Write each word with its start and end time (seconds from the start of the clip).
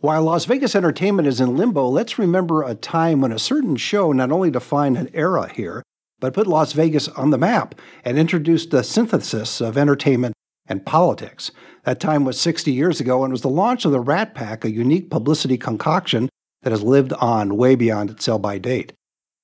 While 0.00 0.22
Las 0.22 0.44
Vegas 0.44 0.76
entertainment 0.76 1.26
is 1.26 1.40
in 1.40 1.56
limbo, 1.56 1.88
let's 1.88 2.20
remember 2.20 2.62
a 2.62 2.76
time 2.76 3.20
when 3.20 3.32
a 3.32 3.38
certain 3.38 3.74
show 3.74 4.12
not 4.12 4.30
only 4.30 4.48
defined 4.48 4.96
an 4.96 5.10
era 5.12 5.52
here, 5.52 5.82
but 6.20 6.34
put 6.34 6.46
Las 6.46 6.72
Vegas 6.72 7.08
on 7.08 7.30
the 7.30 7.38
map 7.38 7.74
and 8.04 8.16
introduced 8.16 8.70
the 8.70 8.84
synthesis 8.84 9.60
of 9.60 9.76
entertainment 9.76 10.34
and 10.68 10.86
politics. 10.86 11.50
That 11.82 11.98
time 11.98 12.24
was 12.24 12.40
60 12.40 12.70
years 12.70 13.00
ago 13.00 13.24
and 13.24 13.32
was 13.32 13.42
the 13.42 13.48
launch 13.48 13.84
of 13.84 13.90
the 13.90 13.98
Rat 13.98 14.36
Pack, 14.36 14.64
a 14.64 14.70
unique 14.70 15.10
publicity 15.10 15.58
concoction 15.58 16.28
that 16.62 16.70
has 16.70 16.82
lived 16.82 17.12
on 17.14 17.56
way 17.56 17.74
beyond 17.74 18.10
its 18.10 18.24
sell 18.24 18.38
by 18.38 18.58
date. 18.58 18.92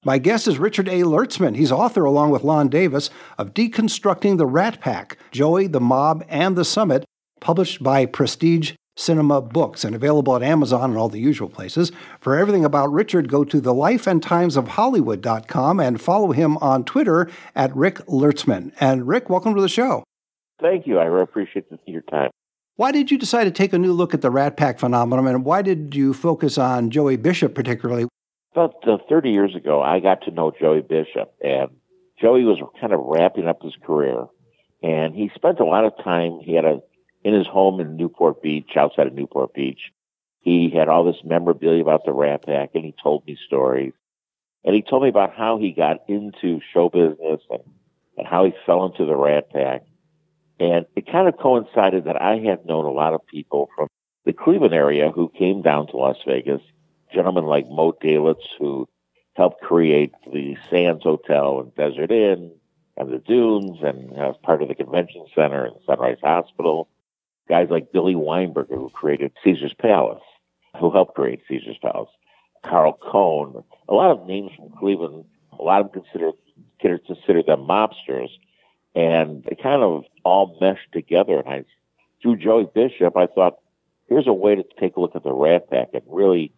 My 0.04 0.18
guest 0.18 0.46
is 0.46 0.58
Richard 0.58 0.88
A. 0.88 1.02
Lertzman. 1.02 1.56
He's 1.56 1.72
author, 1.72 2.04
along 2.04 2.30
with 2.30 2.44
Lon 2.44 2.68
Davis, 2.68 3.10
of 3.38 3.54
Deconstructing 3.54 4.38
the 4.38 4.46
Rat 4.46 4.80
Pack 4.80 5.18
Joey, 5.32 5.66
the 5.66 5.80
Mob, 5.80 6.24
and 6.28 6.54
the 6.54 6.64
Summit, 6.64 7.04
published 7.40 7.82
by 7.82 8.06
Prestige 8.06 8.74
Cinema 8.96 9.40
Books 9.40 9.84
and 9.84 9.94
available 9.94 10.34
at 10.36 10.42
Amazon 10.42 10.90
and 10.90 10.98
all 10.98 11.08
the 11.08 11.18
usual 11.18 11.48
places. 11.48 11.90
For 12.20 12.36
everything 12.36 12.64
about 12.64 12.92
Richard, 12.92 13.28
go 13.28 13.44
to 13.44 13.60
thelifeandtimesofhollywood.com 13.60 15.80
and 15.80 16.00
follow 16.00 16.30
him 16.32 16.56
on 16.58 16.84
Twitter 16.84 17.28
at 17.54 17.74
Rick 17.76 17.96
Lertzman. 18.06 18.72
And 18.80 19.08
Rick, 19.08 19.30
welcome 19.30 19.54
to 19.54 19.60
the 19.60 19.68
show. 19.68 20.04
Thank 20.60 20.86
you. 20.86 20.98
I 20.98 21.04
really 21.04 21.24
appreciate 21.24 21.66
your 21.86 22.02
time. 22.02 22.30
Why 22.76 22.90
did 22.90 23.10
you 23.10 23.18
decide 23.18 23.44
to 23.44 23.52
take 23.52 23.72
a 23.72 23.78
new 23.78 23.92
look 23.92 24.14
at 24.14 24.20
the 24.20 24.30
Rat 24.30 24.56
Pack 24.56 24.80
phenomenon, 24.80 25.28
and 25.28 25.44
why 25.44 25.62
did 25.62 25.94
you 25.94 26.12
focus 26.12 26.58
on 26.58 26.90
Joey 26.90 27.16
Bishop 27.16 27.54
particularly? 27.54 28.08
About 28.52 28.74
uh, 28.86 28.98
30 29.08 29.30
years 29.30 29.54
ago, 29.54 29.80
I 29.80 30.00
got 30.00 30.22
to 30.22 30.32
know 30.32 30.52
Joey 30.58 30.80
Bishop, 30.80 31.34
and 31.40 31.70
Joey 32.20 32.44
was 32.44 32.58
kind 32.80 32.92
of 32.92 33.00
wrapping 33.04 33.46
up 33.46 33.62
his 33.62 33.74
career, 33.84 34.26
and 34.82 35.14
he 35.14 35.30
spent 35.36 35.60
a 35.60 35.64
lot 35.64 35.84
of 35.84 35.92
time. 36.02 36.40
He 36.42 36.54
had 36.54 36.64
a 36.64 36.80
in 37.24 37.34
his 37.34 37.46
home 37.46 37.80
in 37.80 37.96
Newport 37.96 38.42
Beach, 38.42 38.70
outside 38.76 39.06
of 39.06 39.14
Newport 39.14 39.54
Beach. 39.54 39.80
He 40.40 40.70
had 40.70 40.88
all 40.88 41.04
this 41.04 41.22
memorabilia 41.24 41.82
about 41.82 42.04
the 42.04 42.12
Rat 42.12 42.44
Pack, 42.44 42.70
and 42.74 42.84
he 42.84 42.94
told 43.02 43.26
me 43.26 43.38
stories. 43.46 43.94
And 44.62 44.74
he 44.74 44.82
told 44.82 45.02
me 45.02 45.08
about 45.08 45.34
how 45.34 45.58
he 45.58 45.72
got 45.72 46.08
into 46.08 46.60
show 46.72 46.88
business 46.88 47.40
and, 47.50 47.62
and 48.18 48.26
how 48.26 48.44
he 48.44 48.52
fell 48.66 48.84
into 48.84 49.06
the 49.06 49.16
Rat 49.16 49.50
Pack. 49.50 49.82
And 50.60 50.86
it 50.94 51.10
kind 51.10 51.28
of 51.28 51.38
coincided 51.38 52.04
that 52.04 52.20
I 52.20 52.38
had 52.38 52.66
known 52.66 52.84
a 52.84 52.90
lot 52.90 53.14
of 53.14 53.26
people 53.26 53.70
from 53.74 53.88
the 54.24 54.32
Cleveland 54.32 54.74
area 54.74 55.10
who 55.10 55.32
came 55.36 55.62
down 55.62 55.86
to 55.88 55.96
Las 55.96 56.16
Vegas, 56.26 56.62
gentlemen 57.12 57.44
like 57.44 57.68
Moe 57.68 57.92
Dalitz, 57.92 58.44
who 58.58 58.88
helped 59.34 59.62
create 59.62 60.12
the 60.32 60.56
Sands 60.70 61.02
Hotel 61.02 61.60
and 61.60 61.74
Desert 61.74 62.10
Inn 62.10 62.52
and 62.96 63.12
the 63.12 63.18
Dunes 63.18 63.78
and 63.82 64.16
uh, 64.18 64.32
part 64.42 64.62
of 64.62 64.68
the 64.68 64.74
convention 64.74 65.26
center 65.34 65.64
and 65.64 65.76
Sunrise 65.86 66.18
Hospital. 66.22 66.88
Guys 67.48 67.68
like 67.70 67.92
Billy 67.92 68.14
Weinberger, 68.14 68.76
who 68.76 68.90
created 68.90 69.32
Caesar's 69.42 69.74
Palace, 69.74 70.22
who 70.78 70.90
helped 70.90 71.14
create 71.14 71.42
Caesar's 71.48 71.78
Palace. 71.78 72.10
Carl 72.62 72.94
Cohen, 72.94 73.62
a 73.88 73.94
lot 73.94 74.10
of 74.10 74.26
names 74.26 74.50
from 74.56 74.70
Cleveland. 74.70 75.24
A 75.58 75.62
lot 75.62 75.82
of 75.82 75.92
them 75.92 76.02
consider 76.02 76.32
consider, 76.80 77.42
them 77.42 77.66
mobsters, 77.66 78.30
and 78.94 79.46
it 79.46 79.62
kind 79.62 79.82
of 79.82 80.04
all 80.24 80.56
meshed 80.60 80.92
together. 80.92 81.38
And 81.40 81.48
I, 81.48 81.64
through 82.20 82.36
Joey 82.36 82.66
Bishop, 82.74 83.16
I 83.16 83.26
thought, 83.26 83.58
here's 84.08 84.26
a 84.26 84.32
way 84.32 84.54
to 84.54 84.64
take 84.78 84.96
a 84.96 85.00
look 85.00 85.14
at 85.14 85.22
the 85.22 85.32
Rat 85.32 85.70
Pack 85.70 85.88
and 85.94 86.02
really, 86.06 86.52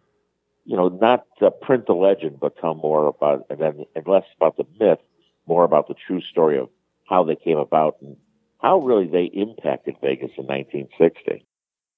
you 0.65 0.75
know, 0.75 0.89
not 0.89 1.25
uh, 1.41 1.49
print 1.49 1.85
the 1.85 1.93
legend, 1.93 2.39
but 2.39 2.57
tell 2.57 2.75
more 2.75 3.07
about 3.07 3.45
and 3.49 3.59
then 3.59 3.85
and 3.95 4.07
less 4.07 4.25
about 4.35 4.57
the 4.57 4.65
myth, 4.79 4.99
more 5.45 5.63
about 5.63 5.87
the 5.87 5.95
true 5.95 6.21
story 6.21 6.57
of 6.57 6.69
how 7.07 7.23
they 7.23 7.35
came 7.35 7.57
about 7.57 7.97
and 8.01 8.17
how 8.59 8.79
really 8.79 9.07
they 9.07 9.25
impacted 9.25 9.95
Vegas 10.01 10.31
in 10.37 10.45
1960. 10.45 11.45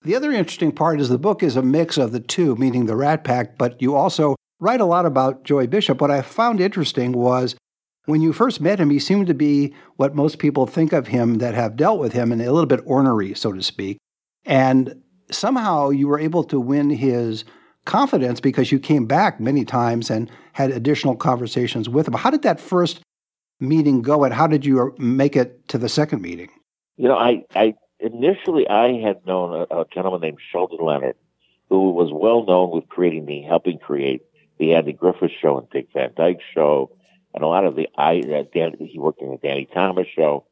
The 0.04 0.16
other 0.16 0.32
interesting 0.32 0.72
part 0.72 1.02
is 1.02 1.10
the 1.10 1.18
book 1.18 1.44
is 1.44 1.56
a 1.56 1.62
mix 1.62 1.98
of 1.98 2.12
the 2.12 2.20
two, 2.20 2.56
meaning 2.56 2.86
the 2.86 2.96
Rat 2.96 3.24
Pack, 3.24 3.58
but 3.58 3.82
you 3.82 3.96
also 3.96 4.36
write 4.60 4.82
a 4.82 4.86
lot 4.86 5.06
about 5.06 5.44
Joey 5.44 5.68
Bishop. 5.68 6.00
What 6.00 6.12
I 6.12 6.22
found 6.22 6.62
interesting 6.62 7.12
was 7.12 7.56
when 8.06 8.22
you 8.22 8.34
first 8.34 8.62
met 8.62 8.80
him, 8.80 8.90
he 8.90 9.00
seemed 9.00 9.28
to 9.28 9.34
be 9.34 9.74
what 9.98 10.16
most 10.16 10.40
people 10.40 10.66
think 10.66 10.94
of 10.94 11.08
him 11.08 11.36
that 11.36 11.54
have 11.54 11.76
dealt 11.76 12.00
with 12.00 12.14
him 12.14 12.32
and 12.32 12.42
a 12.42 12.52
little 12.52 12.66
bit 12.66 12.82
ornery, 12.86 13.34
so 13.34 13.52
to 13.52 13.62
speak. 13.62 13.98
And 14.46 15.02
somehow 15.32 15.90
you 15.90 16.08
were 16.08 16.20
able 16.20 16.44
to 16.46 16.60
win 16.60 16.90
his 16.90 17.46
confidence 17.86 18.40
because 18.40 18.72
you 18.72 18.80
came 18.80 19.06
back 19.06 19.40
many 19.40 19.66
times 19.66 20.10
and 20.10 20.30
had 20.54 20.72
additional 20.72 21.16
conversations 21.16 21.88
with 21.90 22.08
him. 22.08 22.14
How 22.14 22.30
did 22.30 22.42
that 22.44 22.60
first 22.60 23.02
meeting 23.60 24.02
go, 24.02 24.24
and 24.24 24.34
how 24.34 24.48
did 24.48 24.66
you 24.66 24.96
make 24.98 25.36
it 25.36 25.68
to 25.70 25.78
the 25.78 25.90
second 25.90 26.22
meeting? 26.22 26.50
You 26.98 27.08
know, 27.08 27.18
I, 27.18 27.44
I 27.56 27.76
initially 28.00 28.68
I 28.68 29.00
had 29.02 29.26
known 29.26 29.66
a, 29.70 29.82
a 29.82 29.86
gentleman 29.94 30.22
named 30.22 30.40
Sheldon 30.52 30.80
Leonard, 30.82 31.16
who 31.70 31.92
was 31.92 32.10
well 32.12 32.46
known 32.46 32.72
with 32.72 32.88
creating 32.90 33.26
the 33.26 33.42
helping 33.42 33.78
create 33.78 34.22
the 34.58 34.74
Andy 34.74 34.94
Griffith 34.94 35.32
Show 35.42 35.58
and 35.58 35.70
Dick 35.70 35.88
Van 35.94 36.12
Dyke 36.16 36.42
Show, 36.54 36.92
and 37.34 37.44
a 37.44 37.48
lot 37.48 37.66
of 37.66 37.76
the 37.76 37.88
I 37.98 38.20
uh, 38.20 38.44
Dan, 38.54 38.76
he 38.80 39.00
worked 39.00 39.22
in 39.22 39.32
the 39.32 39.38
Danny 39.38 39.68
Thomas 39.74 40.08
Show, 40.14 40.46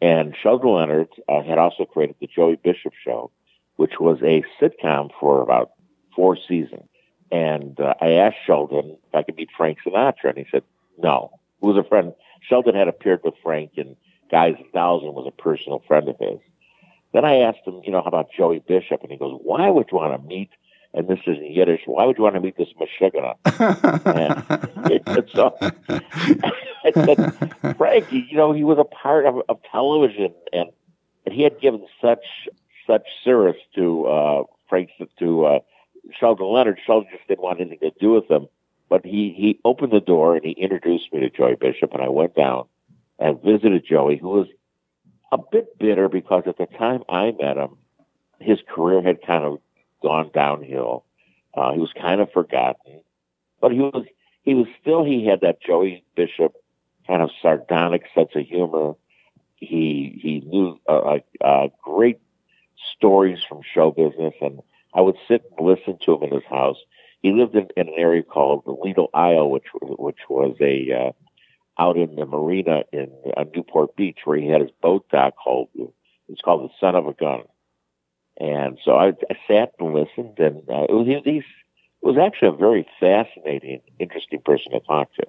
and 0.00 0.34
Sheldon 0.42 0.70
Leonard 0.70 1.08
uh, 1.28 1.42
had 1.42 1.58
also 1.58 1.84
created 1.84 2.16
the 2.20 2.26
Joey 2.26 2.56
Bishop 2.56 2.92
Show, 3.04 3.30
which 3.76 4.00
was 4.00 4.18
a 4.22 4.42
sitcom 4.60 5.10
for 5.20 5.42
about 5.42 5.72
four 6.14 6.36
seasons. 6.48 6.88
And 7.30 7.78
uh, 7.80 7.94
I 8.00 8.12
asked 8.12 8.38
Sheldon 8.46 8.98
if 9.06 9.14
I 9.14 9.22
could 9.22 9.36
meet 9.36 9.50
Frank 9.56 9.78
Sinatra, 9.86 10.30
and 10.30 10.38
he 10.38 10.46
said 10.50 10.64
no. 10.98 11.38
Who 11.60 11.68
was 11.68 11.76
a 11.76 11.88
friend? 11.88 12.12
Sheldon 12.48 12.74
had 12.74 12.88
appeared 12.88 13.20
with 13.24 13.34
Frank 13.42 13.72
and 13.76 13.96
Guys 14.30 14.54
and 14.58 14.72
Dolls 14.72 15.02
and 15.04 15.14
was 15.14 15.26
a 15.26 15.42
personal 15.42 15.82
friend 15.86 16.08
of 16.08 16.16
his. 16.18 16.38
Then 17.12 17.24
I 17.24 17.36
asked 17.40 17.60
him, 17.66 17.82
you 17.84 17.92
know, 17.92 18.00
how 18.00 18.08
about 18.08 18.30
Joey 18.36 18.60
Bishop? 18.66 19.02
And 19.02 19.10
he 19.10 19.18
goes, 19.18 19.38
why 19.42 19.68
would 19.68 19.88
you 19.92 19.98
want 19.98 20.20
to 20.20 20.26
meet? 20.26 20.50
And 20.94 21.08
this 21.08 21.20
is 21.26 21.38
in 21.38 21.52
Yiddish. 21.52 21.82
Why 21.86 22.04
would 22.04 22.18
you 22.18 22.24
want 22.24 22.34
to 22.34 22.40
meet 22.40 22.56
this 22.56 22.68
Meshuggah? 22.78 23.36
and 25.06 25.30
so 25.30 25.56
I 26.84 26.92
said, 26.92 27.76
Frank, 27.78 28.12
you 28.12 28.36
know, 28.36 28.52
he 28.52 28.64
was 28.64 28.78
a 28.78 28.84
part 28.84 29.24
of, 29.26 29.36
of 29.48 29.58
television, 29.70 30.34
and 30.52 30.70
and 31.24 31.34
he 31.34 31.42
had 31.42 31.60
given 31.60 31.86
such 32.00 32.24
such 32.86 33.06
service 33.24 33.56
to 33.74 34.04
uh, 34.04 34.42
Frank 34.68 34.90
to 35.18 35.44
uh, 35.46 35.58
Sheldon 36.18 36.46
Leonard. 36.46 36.78
Sheldon 36.84 37.08
just 37.10 37.26
didn't 37.26 37.42
want 37.42 37.60
anything 37.60 37.78
to 37.78 37.92
do 37.98 38.10
with 38.10 38.30
him. 38.30 38.48
But 38.92 39.06
he 39.06 39.32
he 39.34 39.58
opened 39.64 39.90
the 39.90 40.00
door 40.00 40.36
and 40.36 40.44
he 40.44 40.50
introduced 40.50 41.14
me 41.14 41.20
to 41.20 41.30
Joey 41.30 41.54
Bishop, 41.54 41.94
and 41.94 42.02
I 42.02 42.10
went 42.10 42.34
down 42.34 42.66
and 43.18 43.42
visited 43.42 43.86
Joey, 43.86 44.18
who 44.18 44.28
was 44.28 44.48
a 45.32 45.38
bit 45.50 45.78
bitter 45.78 46.10
because 46.10 46.42
at 46.46 46.58
the 46.58 46.66
time 46.66 47.02
I 47.08 47.30
met 47.30 47.56
him, 47.56 47.78
his 48.38 48.58
career 48.68 49.00
had 49.00 49.22
kind 49.26 49.44
of 49.44 49.60
gone 50.02 50.30
downhill. 50.34 51.06
Uh, 51.54 51.72
he 51.72 51.78
was 51.78 51.90
kind 51.98 52.20
of 52.20 52.32
forgotten, 52.32 53.00
but 53.62 53.72
he 53.72 53.78
was 53.78 54.04
he 54.42 54.52
was 54.52 54.66
still 54.82 55.04
he 55.04 55.24
had 55.24 55.40
that 55.40 55.62
Joey 55.62 56.04
Bishop 56.14 56.52
kind 57.06 57.22
of 57.22 57.30
sardonic 57.40 58.02
sense 58.14 58.32
of 58.34 58.44
humor. 58.44 58.92
He 59.56 60.20
he 60.22 60.40
knew 60.40 60.78
uh, 60.86 61.20
uh, 61.40 61.68
great 61.82 62.20
stories 62.94 63.38
from 63.48 63.62
show 63.72 63.90
business, 63.90 64.34
and 64.42 64.60
I 64.92 65.00
would 65.00 65.16
sit 65.28 65.44
and 65.56 65.66
listen 65.66 65.96
to 66.04 66.16
him 66.16 66.24
in 66.24 66.34
his 66.34 66.44
house. 66.44 66.76
He 67.22 67.32
lived 67.32 67.54
in, 67.54 67.68
in 67.76 67.88
an 67.88 67.94
area 67.96 68.22
called 68.22 68.64
the 68.66 68.72
Lido 68.72 69.08
Isle, 69.14 69.50
which 69.50 69.66
which 69.80 70.18
was 70.28 70.56
a 70.60 70.92
uh, 70.92 71.12
out 71.82 71.96
in 71.96 72.16
the 72.16 72.26
marina 72.26 72.82
in 72.92 73.10
uh, 73.36 73.44
Newport 73.54 73.96
Beach, 73.96 74.18
where 74.24 74.38
he 74.38 74.48
had 74.48 74.60
his 74.60 74.70
boat 74.82 75.06
dock 75.10 75.34
called 75.42 75.68
it's 76.28 76.40
called 76.40 76.68
the 76.68 76.74
Son 76.80 76.94
of 76.94 77.06
a 77.06 77.12
Gun. 77.12 77.42
And 78.38 78.78
so 78.84 78.92
I, 78.92 79.08
I 79.08 79.36
sat 79.46 79.72
and 79.78 79.94
listened, 79.94 80.38
and 80.38 80.58
uh, 80.68 80.86
it 80.88 80.92
was 80.92 81.06
it 81.06 81.44
was 82.02 82.16
actually 82.18 82.48
a 82.48 82.52
very 82.52 82.86
fascinating, 82.98 83.80
interesting 83.98 84.40
person 84.44 84.72
to 84.72 84.80
talk 84.80 85.14
to. 85.14 85.26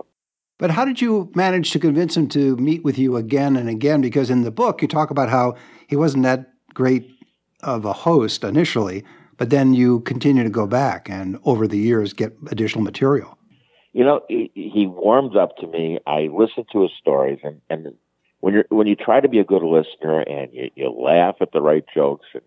But 0.58 0.72
how 0.72 0.86
did 0.86 1.02
you 1.02 1.32
manage 1.36 1.72
to 1.72 1.80
convince 1.80 2.16
him 2.16 2.28
to 2.30 2.56
meet 2.58 2.84
with 2.84 2.98
you 2.98 3.18
again 3.18 3.56
and 3.56 3.70
again? 3.70 4.02
Because 4.02 4.30
in 4.30 4.44
the 4.44 4.52
book, 4.52 4.82
you 4.82 4.88
talk 4.88 5.12
about 5.12 5.30
how 5.30 5.56
he 5.88 5.96
wasn't 5.96 6.24
that 6.24 6.54
great 6.74 7.10
of 7.62 7.86
a 7.86 7.94
host 7.94 8.44
initially, 8.44 9.04
but 9.44 9.50
then 9.50 9.74
you 9.74 10.00
continue 10.00 10.42
to 10.42 10.50
go 10.50 10.66
back 10.66 11.10
and 11.10 11.38
over 11.44 11.68
the 11.68 11.78
years 11.78 12.14
get 12.14 12.34
additional 12.50 12.82
material. 12.82 13.38
You 13.92 14.06
know, 14.06 14.22
he, 14.30 14.88
warmed 14.88 15.36
up 15.36 15.58
to 15.58 15.68
me. 15.68 16.00
I 16.08 16.30
listened 16.32 16.68
to 16.72 16.84
his 16.84 16.92
stories, 16.98 17.40
and, 17.44 17.60
and 17.70 17.94
when 18.40 18.54
you 18.54 18.64
when 18.70 18.88
you 18.88 18.96
try 18.96 19.20
to 19.20 19.28
be 19.28 19.40
a 19.40 19.44
good 19.44 19.62
listener 19.62 20.22
and 20.22 20.54
you, 20.54 20.70
you 20.76 20.90
laugh 20.90 21.36
at 21.42 21.52
the 21.52 21.62
right 21.62 21.84
jokes 21.94 22.26
and, 22.34 22.44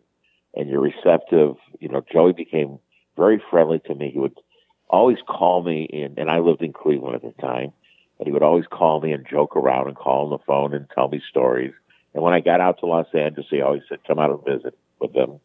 and 0.55 0.71
you're 0.71 0.81
receptive, 0.81 1.57
you 1.81 1.91
know, 1.91 2.03
Joey 2.11 2.33
became 2.33 2.79
very 3.15 3.43
friendly 3.51 3.81
to 3.81 3.95
me. 3.95 4.11
He 4.11 4.19
would 4.19 4.41
always 4.89 5.19
call 5.29 5.63
me, 5.63 5.91
and, 5.93 6.19
and 6.19 6.31
I 6.31 6.39
lived 6.39 6.63
in 6.63 6.73
Cleveland 6.73 7.17
at 7.17 7.21
the 7.21 7.43
time, 7.43 7.75
and 8.19 8.27
he 8.27 8.33
would 8.33 8.43
always 8.43 8.65
call 8.71 9.03
me 9.03 9.13
and 9.13 9.27
joke 9.31 9.55
around 9.55 9.89
and 9.89 9.97
call 9.99 10.25
on 10.25 10.31
the 10.31 10.45
phone 10.47 10.73
and 10.73 10.89
tell 10.95 11.09
me 11.09 11.21
stories. 11.29 11.75
And 12.15 12.23
when 12.23 12.33
I 12.33 12.41
got 12.41 12.63
out 12.63 12.81
to 12.81 12.87
Los 12.87 13.09
Angeles, 13.13 13.49
he 13.51 13.61
always 13.61 13.83
said, 13.87 13.99
"Come 14.09 14.19
out 14.19 14.31
and 14.31 14.43
visit 14.43 14.79
with 14.99 15.13
them." 15.13 15.41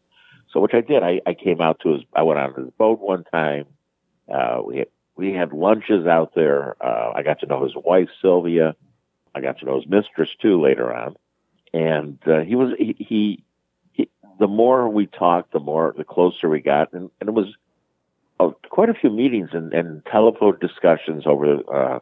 So, 0.52 0.60
which 0.60 0.74
I 0.74 0.80
did. 0.80 1.02
I, 1.02 1.20
I 1.26 1.34
came 1.34 1.60
out 1.60 1.80
to 1.80 1.94
his. 1.94 2.02
I 2.14 2.22
went 2.22 2.38
out 2.38 2.56
on 2.56 2.64
his 2.64 2.74
boat 2.76 3.00
one 3.00 3.24
time. 3.24 3.66
Uh, 4.32 4.60
we 4.64 4.78
had, 4.78 4.88
we 5.16 5.32
had 5.32 5.52
lunches 5.52 6.06
out 6.06 6.34
there. 6.34 6.76
Uh, 6.84 7.12
I 7.14 7.22
got 7.22 7.40
to 7.40 7.46
know 7.46 7.64
his 7.64 7.74
wife 7.74 8.08
Sylvia. 8.20 8.74
I 9.34 9.40
got 9.40 9.58
to 9.60 9.64
know 9.64 9.76
his 9.76 9.88
mistress 9.88 10.28
too 10.40 10.60
later 10.60 10.92
on, 10.94 11.16
and 11.72 12.18
uh, 12.26 12.40
he 12.40 12.54
was 12.54 12.74
he, 12.78 12.94
he, 12.98 13.44
he. 13.92 14.08
The 14.38 14.46
more 14.46 14.88
we 14.88 15.06
talked, 15.06 15.52
the 15.52 15.60
more 15.60 15.94
the 15.96 16.04
closer 16.04 16.48
we 16.48 16.60
got, 16.60 16.92
and, 16.92 17.10
and 17.20 17.28
it 17.28 17.32
was 17.32 17.46
uh, 18.40 18.50
quite 18.68 18.90
a 18.90 18.94
few 18.94 19.10
meetings 19.10 19.50
and, 19.52 19.72
and 19.72 20.04
telephone 20.04 20.58
discussions 20.60 21.24
over 21.26 21.60
uh, 21.72 21.98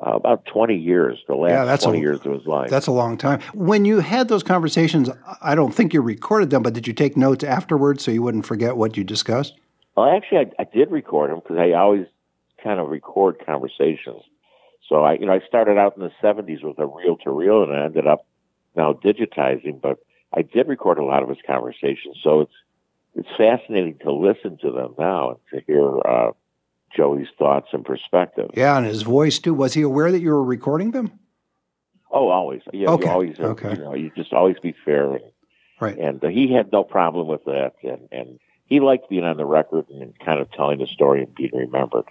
uh, 0.00 0.12
about 0.16 0.44
20 0.46 0.76
years, 0.76 1.18
the 1.28 1.34
last 1.34 1.50
Yeah, 1.50 1.64
that's 1.64 1.84
20 1.84 1.98
a- 1.98 2.00
years 2.00 2.20
of 2.24 2.32
his 2.32 2.46
life. 2.46 2.70
That's 2.70 2.86
a 2.86 2.92
long 2.92 3.16
time. 3.16 3.40
When 3.54 3.84
you 3.84 4.00
had 4.00 4.28
those 4.28 4.42
conversations, 4.42 5.10
I 5.40 5.54
don't 5.54 5.72
think 5.74 5.92
you 5.92 6.00
recorded 6.00 6.50
them, 6.50 6.62
but 6.62 6.72
did 6.74 6.86
you 6.86 6.92
take 6.92 7.16
notes 7.16 7.44
afterwards 7.44 8.02
so 8.04 8.10
you 8.10 8.22
wouldn't 8.22 8.46
forget 8.46 8.76
what 8.76 8.96
you 8.96 9.04
discussed? 9.04 9.54
Well, 9.96 10.10
actually, 10.10 10.38
I, 10.38 10.62
I 10.62 10.64
did 10.72 10.90
record 10.90 11.30
them 11.30 11.40
because 11.40 11.58
I 11.58 11.72
always 11.72 12.06
kind 12.62 12.80
of 12.80 12.88
record 12.88 13.44
conversations. 13.44 14.22
So 14.88 15.02
I, 15.04 15.14
you 15.14 15.26
know, 15.26 15.32
I 15.32 15.40
started 15.46 15.78
out 15.78 15.96
in 15.96 16.02
the 16.02 16.10
'70s 16.22 16.64
with 16.64 16.78
a 16.78 16.86
reel-to-reel, 16.86 17.62
and 17.64 17.72
I 17.72 17.84
ended 17.84 18.06
up 18.06 18.26
now 18.74 18.94
digitizing. 18.94 19.80
But 19.80 19.98
I 20.34 20.42
did 20.42 20.66
record 20.68 20.98
a 20.98 21.04
lot 21.04 21.22
of 21.22 21.28
his 21.28 21.38
conversations, 21.46 22.18
so 22.22 22.40
it's 22.42 22.52
it's 23.14 23.28
fascinating 23.36 23.98
to 24.02 24.12
listen 24.12 24.58
to 24.62 24.70
them 24.72 24.94
now 24.98 25.30
and 25.30 25.38
to 25.60 25.66
hear 25.66 25.98
uh, 26.00 26.32
Joey's 26.96 27.28
thoughts 27.38 27.68
and 27.72 27.84
perspective. 27.84 28.50
Yeah, 28.54 28.76
and 28.76 28.86
his 28.86 29.02
voice 29.02 29.38
too. 29.38 29.54
Was 29.54 29.74
he 29.74 29.82
aware 29.82 30.10
that 30.12 30.20
you 30.20 30.30
were 30.30 30.44
recording 30.44 30.90
them? 30.92 31.18
Oh, 32.10 32.28
always. 32.28 32.60
Yeah, 32.72 32.90
Okay, 32.90 33.06
you 33.06 33.10
always. 33.10 33.40
uh, 33.40 33.44
okay. 33.48 33.70
You 33.74 33.78
know, 33.84 33.94
you 33.94 34.10
just 34.14 34.32
always 34.32 34.56
be 34.60 34.74
fair, 34.84 35.14
and, 35.14 35.24
Right. 35.80 35.96
and 35.98 36.22
uh, 36.22 36.28
he 36.28 36.52
had 36.52 36.70
no 36.72 36.84
problem 36.84 37.26
with 37.26 37.44
that, 37.46 37.72
and 37.82 38.08
and 38.12 38.38
he 38.66 38.80
liked 38.80 39.08
being 39.10 39.24
on 39.24 39.36
the 39.36 39.46
record 39.46 39.86
and 39.90 40.18
kind 40.18 40.38
of 40.40 40.50
telling 40.52 40.78
the 40.78 40.86
story 40.86 41.22
and 41.22 41.34
being 41.34 41.50
remembered. 41.54 42.04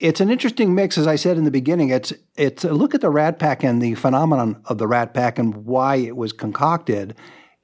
It's 0.00 0.20
an 0.20 0.28
interesting 0.30 0.74
mix, 0.74 0.98
as 0.98 1.06
I 1.06 1.16
said 1.16 1.36
in 1.38 1.44
the 1.44 1.50
beginning. 1.50 1.88
It's 1.90 2.12
it's 2.36 2.64
a 2.64 2.72
look 2.74 2.94
at 2.94 3.00
the 3.00 3.10
Rat 3.10 3.38
Pack 3.38 3.62
and 3.64 3.80
the 3.80 3.94
phenomenon 3.94 4.60
of 4.66 4.78
the 4.78 4.86
Rat 4.86 5.14
Pack 5.14 5.38
and 5.38 5.54
why 5.64 5.96
it 5.96 6.16
was 6.16 6.32
concocted, 6.32 7.14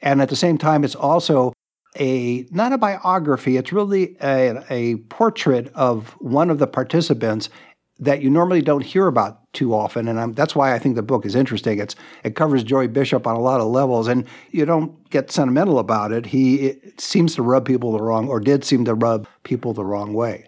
and 0.01 0.23
at 0.23 0.29
the 0.31 0.37
same 0.37 0.57
time, 0.57 0.85
it's 0.85 0.95
also 0.95 1.53
a 1.99 2.47
not 2.51 2.73
a 2.73 2.79
biography. 2.79 3.57
It's 3.57 3.73
really 3.73 4.17
a, 4.23 4.63
a 4.71 4.97
portrait 5.09 5.71
of 5.75 6.11
one 6.21 6.51
of 6.51 6.59
the 6.59 6.67
participants 6.67 7.49
that 7.99 8.23
you 8.23 8.31
normally 8.31 8.63
don't 8.63 8.83
hear 8.83 9.07
about 9.07 9.53
too 9.53 9.75
often, 9.75 10.09
and 10.09 10.19
I'm, 10.19 10.33
that's 10.33 10.57
why 10.57 10.75
I 10.75 10.79
think 10.79 10.97
the 10.97 11.03
book 11.03 11.27
is 11.27 11.35
interesting. 11.35 11.79
It's 11.81 11.97
it 12.25 12.35
covers 12.35 12.63
Joey 12.63 12.87
Bishop 12.87 13.27
on 13.27 13.37
a 13.37 13.41
lot 13.41 13.61
of 13.61 13.67
levels, 13.67 14.09
and 14.09 14.27
you 14.53 14.65
don't 14.65 15.09
get 15.11 15.31
sentimental 15.31 15.79
about 15.79 16.13
it. 16.13 16.27
He 16.27 16.69
it 16.69 17.01
seems 17.01 17.35
to 17.35 17.43
rub 17.43 17.67
people 17.67 17.93
the 17.93 18.03
wrong, 18.03 18.29
or 18.29 18.41
did 18.41 18.65
seem 18.65 18.85
to 18.87 18.95
rub 18.95 19.27
people 19.43 19.75
the 19.75 19.85
wrong 19.85 20.15
way. 20.15 20.47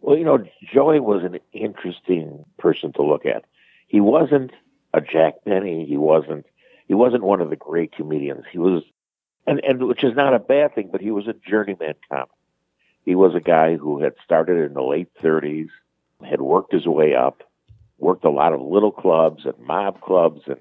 Well, 0.00 0.18
you 0.18 0.24
know, 0.24 0.44
Joey 0.72 1.00
was 1.00 1.24
an 1.24 1.38
interesting 1.52 2.44
person 2.58 2.92
to 2.94 3.02
look 3.02 3.24
at. 3.24 3.44
He 3.86 4.00
wasn't 4.00 4.50
a 4.92 5.00
Jack 5.00 5.44
Benny. 5.44 5.86
He 5.88 5.96
wasn't. 5.96 6.44
He 6.86 6.92
wasn't 6.92 7.22
one 7.22 7.40
of 7.40 7.48
the 7.48 7.56
great 7.56 7.92
comedians. 7.92 8.44
He 8.52 8.58
was, 8.58 8.82
and 9.46 9.60
and 9.64 9.86
which 9.86 10.04
is 10.04 10.14
not 10.14 10.34
a 10.34 10.38
bad 10.38 10.74
thing, 10.74 10.88
but 10.90 11.00
he 11.00 11.10
was 11.10 11.26
a 11.26 11.34
journeyman 11.48 11.94
comic. 12.08 12.28
He 13.04 13.14
was 13.14 13.34
a 13.34 13.40
guy 13.40 13.76
who 13.76 14.02
had 14.02 14.14
started 14.24 14.64
in 14.64 14.74
the 14.74 14.82
late 14.82 15.10
'30s, 15.22 15.68
had 16.22 16.40
worked 16.40 16.72
his 16.72 16.86
way 16.86 17.14
up, 17.14 17.42
worked 17.98 18.24
a 18.24 18.30
lot 18.30 18.52
of 18.52 18.60
little 18.60 18.92
clubs 18.92 19.44
and 19.44 19.58
mob 19.58 20.00
clubs, 20.00 20.42
and 20.46 20.58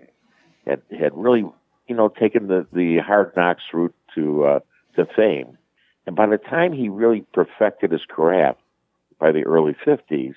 had 0.68 0.82
had 0.98 1.12
really, 1.16 1.46
you 1.88 1.96
know, 1.96 2.10
taken 2.10 2.48
the 2.48 2.68
the 2.74 2.98
hard 3.00 3.34
knocks 3.36 3.64
route 3.72 3.96
to 4.16 4.44
uh, 4.44 4.60
to 4.96 5.06
fame. 5.16 5.58
And 6.06 6.16
by 6.16 6.28
the 6.28 6.38
time 6.38 6.74
he 6.74 6.90
really 6.90 7.22
perfected 7.34 7.92
his 7.92 8.04
craft, 8.06 8.60
by 9.20 9.32
the 9.32 9.44
early 9.44 9.74
50s, 9.86 10.36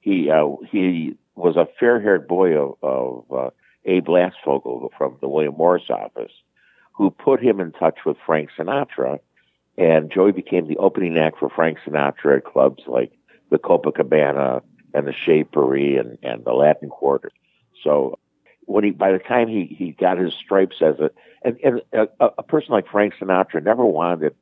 he 0.00 0.30
uh, 0.30 0.56
he 0.70 1.16
was 1.36 1.56
a 1.56 1.66
fair-haired 1.78 2.28
boy 2.28 2.54
of, 2.54 2.74
of 2.82 3.32
uh, 3.32 3.50
Abe 3.86 4.06
Lastfogel 4.06 4.90
from 4.98 5.16
the 5.20 5.28
William 5.28 5.54
Morris 5.56 5.88
office, 5.88 6.32
who 7.00 7.10
put 7.10 7.42
him 7.42 7.60
in 7.60 7.72
touch 7.72 8.00
with 8.04 8.18
Frank 8.26 8.50
Sinatra, 8.58 9.20
and 9.78 10.12
Joey 10.12 10.32
became 10.32 10.68
the 10.68 10.76
opening 10.76 11.16
act 11.16 11.38
for 11.38 11.48
Frank 11.48 11.78
Sinatra 11.82 12.36
at 12.36 12.44
clubs 12.44 12.82
like 12.86 13.10
the 13.48 13.56
Copacabana 13.56 14.60
and 14.92 15.06
the 15.06 15.14
Paris 15.50 15.98
and, 15.98 16.18
and 16.22 16.44
the 16.44 16.52
Latin 16.52 16.90
Quarter. 16.90 17.30
So 17.82 18.18
when 18.66 18.84
he 18.84 18.90
by 18.90 19.12
the 19.12 19.18
time 19.18 19.48
he, 19.48 19.64
he 19.64 19.92
got 19.92 20.18
his 20.18 20.34
stripes 20.34 20.76
as 20.82 21.00
a 21.00 21.10
and, 21.40 21.58
and 21.64 21.80
a, 21.94 22.08
a 22.36 22.42
person 22.42 22.72
like 22.72 22.86
Frank 22.86 23.14
Sinatra 23.18 23.64
never 23.64 23.86
wanted 23.86 24.34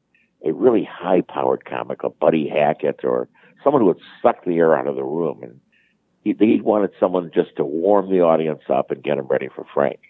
a 0.45 0.53
really 0.53 0.83
high 0.83 1.21
powered 1.21 1.65
comic, 1.65 2.03
a 2.03 2.11
Buddy 2.11 2.49
Hackett 2.49 3.05
or 3.05 3.29
someone 3.63 3.83
who 3.83 3.87
would 3.87 4.03
suck 4.21 4.45
the 4.45 4.57
air 4.57 4.77
out 4.77 4.89
of 4.89 4.97
the 4.97 5.05
room. 5.05 5.45
And 5.45 5.61
he, 6.25 6.35
he 6.37 6.61
wanted 6.61 6.91
someone 6.99 7.31
just 7.33 7.55
to 7.55 7.65
warm 7.65 8.11
the 8.11 8.23
audience 8.23 8.63
up 8.69 8.91
and 8.91 9.01
get 9.01 9.17
them 9.17 9.29
ready 9.29 9.47
for 9.47 9.65
Frank. 9.73 10.01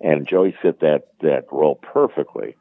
And 0.00 0.26
Joey 0.26 0.54
fit 0.62 0.80
that, 0.80 1.08
that 1.20 1.44
role 1.52 1.76
perfectly 1.76 2.56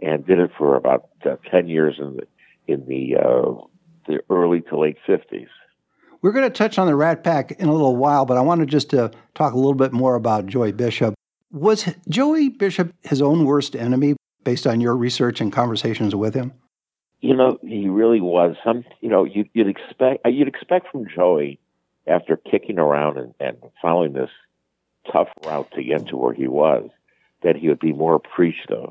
and 0.00 0.26
did 0.26 0.38
it 0.38 0.50
for 0.56 0.76
about 0.76 1.08
uh, 1.24 1.36
10 1.50 1.68
years 1.68 1.96
in 1.98 2.16
the, 2.16 2.26
in 2.72 2.86
the, 2.86 3.16
uh, 3.16 3.62
the 4.06 4.20
early 4.30 4.62
to 4.62 4.78
late 4.78 4.96
50s. 5.06 5.48
We're 6.20 6.32
going 6.32 6.44
to 6.44 6.50
touch 6.50 6.78
on 6.78 6.86
the 6.86 6.96
Rat 6.96 7.22
Pack 7.22 7.52
in 7.52 7.68
a 7.68 7.72
little 7.72 7.96
while, 7.96 8.24
but 8.24 8.36
I 8.36 8.40
wanted 8.40 8.68
just 8.68 8.90
to 8.90 9.10
talk 9.34 9.52
a 9.52 9.56
little 9.56 9.74
bit 9.74 9.92
more 9.92 10.14
about 10.14 10.46
Joey 10.46 10.72
Bishop. 10.72 11.14
Was 11.52 11.94
Joey 12.08 12.48
Bishop 12.48 12.92
his 13.02 13.22
own 13.22 13.44
worst 13.44 13.76
enemy 13.76 14.16
based 14.44 14.66
on 14.66 14.80
your 14.80 14.96
research 14.96 15.40
and 15.40 15.52
conversations 15.52 16.14
with 16.14 16.34
him? 16.34 16.52
You 17.20 17.36
know, 17.36 17.58
he 17.62 17.88
really 17.88 18.20
was. 18.20 18.56
Some, 18.64 18.84
you 19.00 19.08
know, 19.08 19.24
you, 19.24 19.44
you'd 19.52 19.68
expect 19.68 20.26
you'd 20.26 20.48
expect 20.48 20.90
from 20.90 21.06
Joey 21.14 21.58
after 22.06 22.36
kicking 22.36 22.78
around 22.78 23.18
and, 23.18 23.34
and 23.40 23.56
following 23.80 24.12
this 24.12 24.30
tough 25.12 25.28
route 25.44 25.70
to 25.72 25.82
get 25.82 26.08
to 26.08 26.16
where 26.16 26.34
he 26.34 26.48
was 26.48 26.90
that 27.42 27.56
he 27.56 27.68
would 27.68 27.78
be 27.78 27.92
more 27.92 28.14
appreciative. 28.14 28.90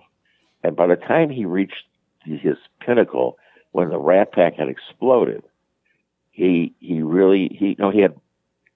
And 0.64 0.75
by 0.75 0.88
the 0.88 0.96
time 0.96 1.30
he 1.30 1.46
reached 1.46 1.84
his 2.24 2.58
pinnacle, 2.80 3.38
when 3.72 3.90
the 3.90 4.00
Rat 4.00 4.31
Pack 4.31 4.56
had 4.56 4.69
exploded, 4.69 5.44
he 6.31 6.74
he 6.80 7.02
really 7.02 7.50
he 7.58 7.69
you 7.69 7.76
know 7.80 7.90
he 7.90 8.00
had 8.00 8.16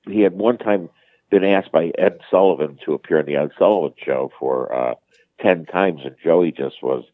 he 0.08 0.22
had 0.22 0.34
one 0.34 0.58
time 0.58 0.90
been 1.30 1.44
asked 1.44 1.72
by 1.72 1.92
Ed 1.98 2.20
Sullivan 2.30 2.78
to 2.86 2.94
appear 2.94 3.20
on 3.20 3.26
the 3.26 3.36
Ed 3.36 3.52
Sullivan 3.58 3.94
show 4.04 4.32
for 4.40 4.74
uh, 4.74 4.96
ten 5.40 5.66
times, 5.66 6.02
and 6.04 6.16
Joey 6.24 6.52
just 6.52 6.82
was 6.82 7.06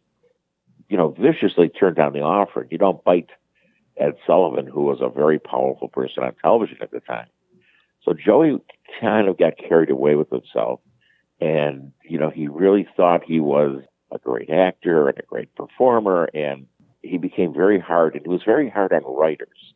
you 0.89 0.97
know, 0.97 1.09
viciously 1.09 1.69
turned 1.69 1.95
down 1.95 2.13
the 2.13 2.21
offer. 2.21 2.67
You 2.69 2.77
don't 2.77 3.03
bite 3.03 3.29
Ed 3.97 4.15
Sullivan, 4.25 4.67
who 4.67 4.83
was 4.83 4.99
a 5.01 5.09
very 5.09 5.39
powerful 5.39 5.89
person 5.89 6.23
on 6.23 6.33
television 6.41 6.77
at 6.81 6.91
the 6.91 6.99
time. 7.01 7.27
So 8.03 8.13
Joey 8.13 8.61
kind 8.99 9.27
of 9.27 9.37
got 9.37 9.57
carried 9.57 9.89
away 9.89 10.15
with 10.15 10.29
himself. 10.29 10.79
And, 11.39 11.91
you 12.03 12.17
know, 12.17 12.29
he 12.29 12.47
really 12.47 12.87
thought 12.95 13.23
he 13.23 13.39
was 13.39 13.81
a 14.11 14.17
great 14.19 14.49
actor 14.49 15.09
and 15.09 15.19
a 15.19 15.23
great 15.23 15.53
performer. 15.55 16.29
And 16.33 16.67
he 17.01 17.17
became 17.17 17.53
very 17.53 17.79
hard, 17.79 18.15
and 18.15 18.23
he 18.23 18.29
was 18.29 18.43
very 18.43 18.69
hard 18.69 18.93
on 18.93 19.03
writers. 19.03 19.73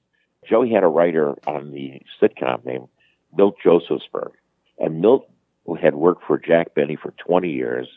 Joey 0.47 0.71
had 0.71 0.83
a 0.83 0.87
writer 0.87 1.35
on 1.45 1.71
the 1.71 2.01
sitcom 2.19 2.65
named 2.65 2.87
Milt 3.35 3.55
Josephsberg. 3.63 4.31
And 4.79 5.01
Milt 5.01 5.29
had 5.79 5.95
worked 5.95 6.23
for 6.25 6.39
Jack 6.39 6.73
Benny 6.73 6.95
for 6.95 7.11
20 7.11 7.49
years, 7.49 7.87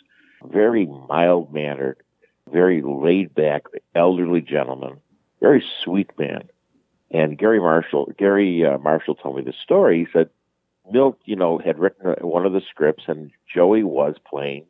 very 0.44 0.86
mild 0.86 1.52
mannered, 1.52 1.96
very 2.52 2.82
laid 2.82 3.34
back, 3.34 3.64
elderly 3.94 4.42
gentleman, 4.42 5.00
very 5.40 5.64
sweet 5.82 6.10
man. 6.18 6.48
And 7.10 7.38
Garry 7.38 7.60
Marshall, 7.60 8.12
Garry 8.18 8.64
uh, 8.64 8.78
Marshall 8.78 9.14
told 9.14 9.36
me 9.36 9.42
the 9.42 9.54
story. 9.62 10.00
He 10.00 10.12
said 10.12 10.28
Milt, 10.90 11.18
you 11.24 11.36
know, 11.36 11.58
had 11.58 11.78
written 11.78 12.12
one 12.20 12.46
of 12.46 12.52
the 12.52 12.62
scripts, 12.70 13.04
and 13.06 13.30
Joey 13.52 13.82
was 13.82 14.16
playing 14.28 14.66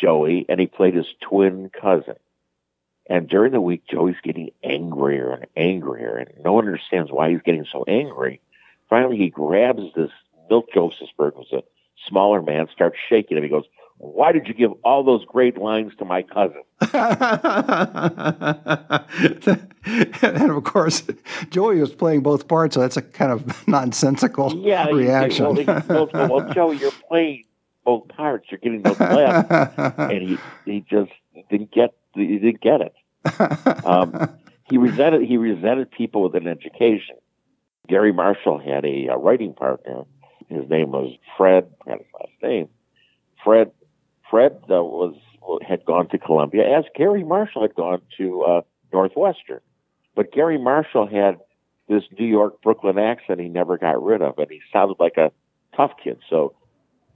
Joey, 0.00 0.46
and 0.48 0.60
he 0.60 0.66
played 0.66 0.94
his 0.94 1.06
twin 1.20 1.70
cousin. 1.70 2.16
And 3.08 3.28
during 3.28 3.52
the 3.52 3.60
week, 3.60 3.82
Joey's 3.88 4.16
getting 4.22 4.50
angrier 4.62 5.32
and 5.32 5.46
angrier, 5.56 6.16
and 6.16 6.44
no 6.44 6.52
one 6.52 6.66
understands 6.66 7.10
why 7.10 7.30
he's 7.30 7.42
getting 7.42 7.66
so 7.70 7.84
angry. 7.86 8.40
Finally, 8.90 9.16
he 9.16 9.30
grabs 9.30 9.82
this 9.94 10.10
Milt 10.50 10.66
Josephsberg, 10.74 11.34
who's 11.36 11.52
a 11.52 11.62
smaller 12.08 12.42
man, 12.42 12.68
starts 12.72 12.98
shaking 13.08 13.36
him. 13.36 13.42
He 13.42 13.48
goes, 13.48 13.64
why 13.98 14.32
did 14.32 14.46
you 14.46 14.54
give 14.54 14.72
all 14.84 15.02
those 15.04 15.24
great 15.24 15.58
lines 15.58 15.92
to 15.98 16.04
my 16.04 16.22
cousin? 16.22 16.62
and 20.22 20.50
of 20.50 20.64
course, 20.64 21.02
Joey 21.50 21.80
was 21.80 21.92
playing 21.94 22.20
both 22.22 22.48
parts, 22.48 22.74
so 22.74 22.80
that's 22.80 22.96
a 22.96 23.02
kind 23.02 23.32
of 23.32 23.68
nonsensical 23.68 24.54
Yeah, 24.54 24.88
reaction. 24.88 25.44
Well, 25.88 26.08
well, 26.12 26.52
Joey, 26.52 26.76
you're 26.78 26.92
playing 27.08 27.44
both 27.84 28.08
parts. 28.08 28.46
You're 28.50 28.58
getting 28.58 28.82
those 28.82 28.98
laughs, 29.00 29.98
and 29.98 30.22
he 30.22 30.38
he 30.64 30.80
just 30.88 31.12
didn't 31.50 31.70
get 31.70 31.94
he 32.14 32.38
didn't 32.38 32.60
get 32.60 32.80
it. 32.82 32.94
Um, 33.86 34.28
he 34.64 34.78
resented 34.78 35.22
he 35.22 35.36
resented 35.36 35.90
people 35.90 36.22
with 36.22 36.34
an 36.34 36.46
education. 36.46 37.16
Garry 37.88 38.12
Marshall 38.12 38.58
had 38.58 38.84
a, 38.84 39.08
uh 39.08 39.16
writing 39.16 39.54
partner. 39.54 40.02
His 40.48 40.68
name 40.68 40.90
was 40.92 41.12
Fred. 41.36 41.68
I 41.80 41.84
forgot 41.84 41.98
his 41.98 42.06
last 42.20 42.42
name. 42.42 42.68
Fred. 43.42 43.70
Fred 44.30 44.58
uh, 44.70 44.82
was 44.82 45.14
had 45.66 45.84
gone 45.84 46.08
to 46.08 46.18
Columbia, 46.18 46.64
as 46.78 46.84
Garry 46.96 47.22
Marshall 47.22 47.62
had 47.62 47.74
gone 47.74 48.02
to 48.18 48.42
uh, 48.42 48.60
Northwestern. 48.92 49.60
But 50.16 50.32
Garry 50.32 50.58
Marshall 50.58 51.06
had 51.06 51.38
this 51.88 52.02
New 52.18 52.26
York 52.26 52.60
Brooklyn 52.62 52.98
accent 52.98 53.40
he 53.40 53.48
never 53.48 53.78
got 53.78 54.02
rid 54.02 54.22
of, 54.22 54.38
and 54.38 54.50
he 54.50 54.60
sounded 54.72 54.96
like 54.98 55.16
a 55.16 55.30
tough 55.76 55.92
kid. 56.02 56.18
So 56.28 56.54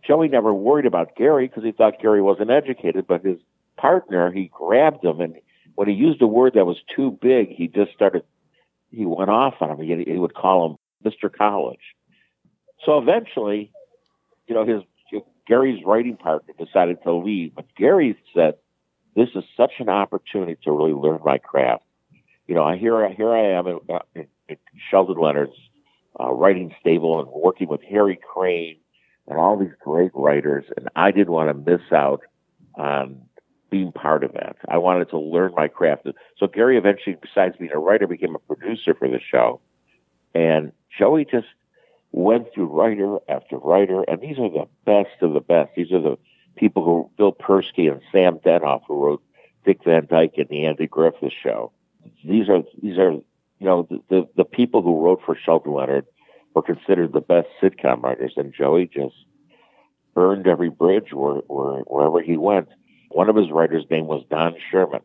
Joey 0.06 0.28
never 0.28 0.54
worried 0.54 0.86
about 0.86 1.16
Garry 1.16 1.48
because 1.48 1.64
he 1.64 1.72
thought 1.72 2.00
Garry 2.00 2.22
wasn't 2.22 2.50
educated, 2.50 3.06
but 3.06 3.24
his 3.24 3.38
partner, 3.76 4.30
he 4.30 4.50
grabbed 4.52 5.04
him, 5.04 5.20
and 5.20 5.34
when 5.74 5.88
he 5.88 5.94
used 5.94 6.20
a 6.22 6.26
word 6.26 6.54
that 6.54 6.66
was 6.66 6.76
too 6.94 7.18
big, 7.22 7.48
he 7.48 7.66
just 7.66 7.92
started, 7.92 8.22
he 8.90 9.06
went 9.06 9.30
off 9.30 9.54
on 9.60 9.70
him. 9.70 9.80
He, 9.80 10.04
he 10.04 10.18
would 10.18 10.34
call 10.34 10.70
him 10.70 11.10
Mr. 11.10 11.32
College. 11.32 11.80
So 12.84 12.98
eventually, 12.98 13.72
you 14.46 14.54
know, 14.54 14.64
his 14.64 14.82
Garry's 15.50 15.84
writing 15.84 16.16
partner 16.16 16.54
decided 16.64 17.02
to 17.02 17.12
leave, 17.12 17.56
but 17.56 17.64
Garry 17.76 18.16
said, 18.32 18.54
"This 19.16 19.30
is 19.34 19.42
such 19.56 19.72
an 19.80 19.88
opportunity 19.88 20.56
to 20.62 20.70
really 20.70 20.92
learn 20.92 21.18
my 21.24 21.38
craft." 21.38 21.82
You 22.46 22.54
know, 22.54 22.62
I 22.62 22.76
here 22.76 23.08
here 23.08 23.32
I 23.34 23.58
am 23.58 23.66
at, 23.66 24.06
at, 24.14 24.28
at 24.48 24.58
Sheldon 24.88 25.16
Leonard's 25.18 25.58
uh, 26.20 26.30
writing 26.30 26.72
stable 26.80 27.18
and 27.18 27.28
working 27.28 27.66
with 27.66 27.82
Harry 27.82 28.16
Crane 28.32 28.76
and 29.26 29.40
all 29.40 29.58
these 29.58 29.74
great 29.82 30.12
writers, 30.14 30.66
and 30.76 30.88
I 30.94 31.10
didn't 31.10 31.32
want 31.32 31.48
to 31.48 31.72
miss 31.72 31.82
out 31.90 32.20
on 32.76 33.20
being 33.70 33.90
part 33.90 34.22
of 34.22 34.32
that. 34.34 34.56
I 34.68 34.78
wanted 34.78 35.10
to 35.10 35.18
learn 35.18 35.52
my 35.56 35.66
craft. 35.66 36.06
So 36.38 36.46
Garry 36.46 36.78
eventually, 36.78 37.16
besides 37.20 37.56
being 37.58 37.72
a 37.72 37.78
writer, 37.80 38.06
became 38.06 38.36
a 38.36 38.38
producer 38.38 38.94
for 38.94 39.08
the 39.08 39.18
show, 39.18 39.60
and 40.32 40.70
Joey 40.96 41.24
just 41.24 41.48
went 42.12 42.52
through 42.52 42.66
writer 42.66 43.18
after 43.28 43.58
writer, 43.58 44.02
and 44.08 44.20
these 44.20 44.38
are 44.38 44.50
the 44.50 44.68
best 44.84 45.22
of 45.22 45.32
the 45.32 45.40
best. 45.40 45.70
These 45.76 45.92
are 45.92 46.00
the 46.00 46.18
people 46.56 46.84
who 46.84 47.10
Bill 47.16 47.32
Persky 47.32 47.90
and 47.90 48.00
Sam 48.12 48.38
Denoff 48.38 48.82
who 48.86 49.04
wrote 49.04 49.22
Dick 49.64 49.84
Van 49.84 50.06
Dyke 50.08 50.34
and 50.36 50.48
the 50.48 50.66
Andy 50.66 50.86
Griffith 50.86 51.32
Show. 51.42 51.72
These 52.24 52.48
are 52.48 52.62
these 52.82 52.98
are 52.98 53.12
you 53.12 53.66
know 53.66 53.86
the 53.88 54.02
the, 54.08 54.28
the 54.36 54.44
people 54.44 54.82
who 54.82 55.00
wrote 55.00 55.20
for 55.24 55.36
Sheldon 55.36 55.72
Leonard 55.72 56.06
were 56.54 56.62
considered 56.62 57.12
the 57.12 57.20
best 57.20 57.48
sitcom 57.62 58.02
writers, 58.02 58.32
and 58.36 58.52
Joey 58.52 58.90
just 58.92 59.14
burned 60.14 60.48
every 60.48 60.70
bridge 60.70 61.12
where, 61.12 61.36
where, 61.46 61.80
wherever 61.82 62.20
he 62.20 62.36
went. 62.36 62.68
One 63.10 63.28
of 63.28 63.36
his 63.36 63.50
writers' 63.50 63.84
name 63.90 64.06
was 64.06 64.24
Don 64.30 64.56
Sherman, 64.70 65.02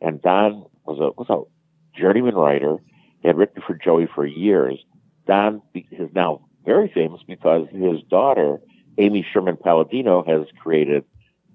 and 0.00 0.22
Don 0.22 0.66
was 0.84 0.98
a 1.00 1.10
was 1.16 1.28
a 1.30 1.98
journeyman 1.98 2.34
writer. 2.34 2.78
He 3.20 3.28
had 3.28 3.36
written 3.36 3.62
for 3.66 3.74
Joey 3.74 4.06
for 4.12 4.26
years, 4.26 4.78
Don 5.26 5.62
is 5.74 6.10
now 6.14 6.40
very 6.64 6.88
famous 6.88 7.22
because 7.26 7.68
his 7.70 8.02
daughter, 8.08 8.60
Amy 8.98 9.26
Sherman 9.32 9.56
Palladino, 9.56 10.24
has 10.24 10.46
created 10.58 11.04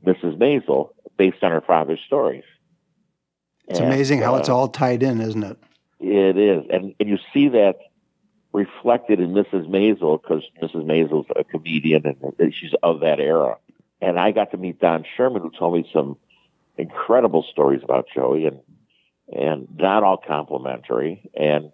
Mrs. 0.05 0.37
Maisel 0.37 0.89
based 1.17 1.43
on 1.43 1.51
her 1.51 1.61
father's 1.61 1.99
stories. 2.05 2.43
It's 3.67 3.79
and, 3.79 3.87
amazing 3.87 4.21
how 4.21 4.35
uh, 4.35 4.39
it's 4.39 4.49
all 4.49 4.67
tied 4.67 5.03
in, 5.03 5.21
isn't 5.21 5.43
it? 5.43 5.57
It 5.99 6.37
is. 6.37 6.65
And, 6.71 6.95
and 6.99 7.09
you 7.09 7.17
see 7.33 7.49
that 7.49 7.77
reflected 8.53 9.19
in 9.19 9.31
Mrs. 9.33 9.67
Maisel 9.69 10.21
because 10.21 10.43
Mrs. 10.61 10.85
Maisel's 10.85 11.27
a 11.35 11.43
comedian 11.43 12.03
and 12.05 12.53
she's 12.53 12.73
of 12.81 13.01
that 13.01 13.19
era. 13.19 13.57
And 14.01 14.19
I 14.19 14.31
got 14.31 14.51
to 14.51 14.57
meet 14.57 14.79
Don 14.79 15.03
Sherman, 15.15 15.41
who 15.41 15.51
told 15.51 15.75
me 15.75 15.89
some 15.93 16.17
incredible 16.77 17.45
stories 17.51 17.81
about 17.83 18.07
Joey 18.13 18.45
and 18.45 18.59
and 19.31 19.67
not 19.77 20.01
all 20.01 20.17
complimentary. 20.17 21.29
And 21.35 21.71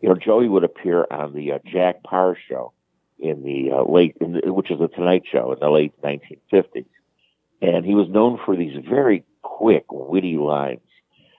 you 0.00 0.08
know, 0.08 0.14
Joey 0.14 0.48
would 0.48 0.64
appear 0.64 1.06
on 1.10 1.34
the 1.34 1.52
uh, 1.52 1.58
Jack 1.66 2.02
Paar 2.02 2.36
show 2.48 2.72
in 3.18 3.42
the 3.42 3.72
uh, 3.72 3.82
late, 3.82 4.16
in 4.20 4.32
the, 4.32 4.52
which 4.52 4.70
is 4.70 4.78
the 4.78 4.88
Tonight 4.88 5.24
Show 5.30 5.52
in 5.52 5.58
the 5.58 5.70
late 5.70 5.92
1950s, 6.02 6.86
and 7.60 7.84
he 7.84 7.94
was 7.94 8.08
known 8.08 8.38
for 8.44 8.56
these 8.56 8.76
very 8.88 9.24
quick, 9.42 9.84
witty 9.90 10.36
lines. 10.36 10.80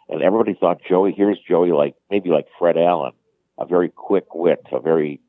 And 0.10 0.22
everybody 0.22 0.56
thought 0.60 0.82
Joey, 0.88 1.14
here's 1.16 1.38
Joey, 1.48 1.72
like 1.72 1.96
maybe 2.10 2.30
like 2.30 2.48
Fred 2.58 2.78
Allen, 2.78 3.14
a 3.58 3.66
very 3.66 3.90
quick 3.90 4.34
wit, 4.34 4.66
a 4.72 4.80
very 4.80 5.22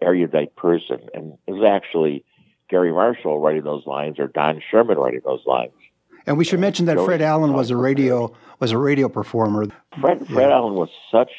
erudite 0.00 0.56
person, 0.56 0.98
and 1.14 1.38
it 1.46 1.52
was 1.52 1.64
actually 1.64 2.24
Garry 2.68 2.90
Marshall 2.90 3.38
writing 3.38 3.62
those 3.62 3.86
lines 3.86 4.18
or 4.18 4.26
Don 4.26 4.60
Sherman 4.70 4.98
writing 4.98 5.20
those 5.24 5.44
lines. 5.46 5.72
And 6.26 6.38
we 6.38 6.44
should 6.44 6.60
mention 6.60 6.86
that 6.86 6.96
Joey 6.96 7.04
Fred 7.04 7.22
Allen 7.22 7.52
was 7.52 7.70
a 7.70 7.76
radio 7.76 8.34
was 8.58 8.72
a 8.72 8.78
radio 8.78 9.08
performer. 9.08 9.66
Fred 10.00 10.26
Fred 10.26 10.48
yeah. 10.48 10.56
Allen 10.56 10.74
was 10.74 10.88
such 11.10 11.30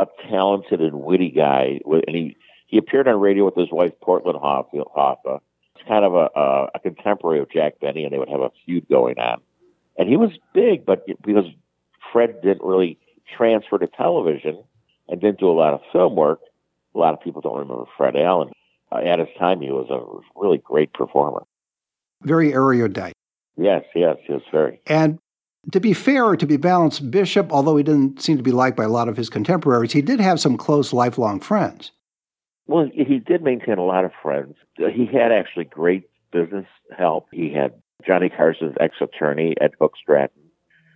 a 0.00 0.06
talented 0.30 0.80
and 0.80 1.02
witty 1.02 1.30
guy, 1.30 1.80
and 1.84 2.16
he 2.16 2.36
he 2.66 2.78
appeared 2.78 3.06
on 3.06 3.20
radio 3.20 3.44
with 3.44 3.56
his 3.56 3.70
wife 3.70 3.92
Portland 4.00 4.38
Hoffa. 4.38 5.40
It's 5.74 5.88
kind 5.88 6.04
of 6.04 6.14
a, 6.14 6.28
a, 6.34 6.68
a 6.74 6.78
contemporary 6.80 7.40
of 7.40 7.50
Jack 7.50 7.80
Benny, 7.80 8.04
and 8.04 8.12
they 8.12 8.18
would 8.18 8.28
have 8.28 8.40
a 8.40 8.50
feud 8.64 8.88
going 8.88 9.18
on. 9.18 9.40
And 9.98 10.08
he 10.08 10.16
was 10.16 10.30
big, 10.54 10.86
but 10.86 11.04
because 11.06 11.46
Fred 12.12 12.40
didn't 12.42 12.62
really 12.62 12.98
transfer 13.36 13.78
to 13.78 13.86
television 13.88 14.62
and 15.08 15.20
didn't 15.20 15.40
do 15.40 15.50
a 15.50 15.52
lot 15.52 15.74
of 15.74 15.80
film 15.92 16.16
work, 16.16 16.40
a 16.94 16.98
lot 16.98 17.12
of 17.12 17.20
people 17.20 17.40
don't 17.40 17.58
remember 17.58 17.84
Fred 17.96 18.16
Allen. 18.16 18.50
Uh, 18.90 18.98
at 18.98 19.18
his 19.18 19.28
time, 19.38 19.60
he 19.60 19.70
was 19.70 19.88
a 19.90 20.40
really 20.40 20.58
great 20.58 20.92
performer. 20.92 21.42
Very 22.22 22.52
erudite. 22.54 23.14
Yes, 23.56 23.84
yes, 23.94 24.16
yes, 24.28 24.40
very. 24.50 24.80
And 24.86 25.18
to 25.72 25.80
be 25.80 25.92
fair 25.92 26.24
or 26.24 26.36
to 26.36 26.46
be 26.46 26.56
balanced, 26.56 27.10
Bishop, 27.10 27.52
although 27.52 27.76
he 27.76 27.82
didn't 27.82 28.22
seem 28.22 28.36
to 28.36 28.42
be 28.42 28.52
liked 28.52 28.76
by 28.76 28.84
a 28.84 28.88
lot 28.88 29.08
of 29.08 29.16
his 29.16 29.28
contemporaries, 29.28 29.92
he 29.92 30.02
did 30.02 30.20
have 30.20 30.40
some 30.40 30.56
close 30.56 30.92
lifelong 30.92 31.40
friends. 31.40 31.92
Well, 32.66 32.88
he 32.92 33.18
did 33.18 33.42
maintain 33.42 33.78
a 33.78 33.84
lot 33.84 34.04
of 34.04 34.12
friends. 34.22 34.54
He 34.76 35.06
had 35.06 35.32
actually 35.32 35.64
great 35.64 36.08
business 36.30 36.66
help. 36.96 37.26
He 37.32 37.52
had 37.52 37.72
Johnny 38.06 38.28
Carson's 38.28 38.76
ex-attorney, 38.80 39.56
Ed 39.60 39.72
Hookstratten, 39.80 40.28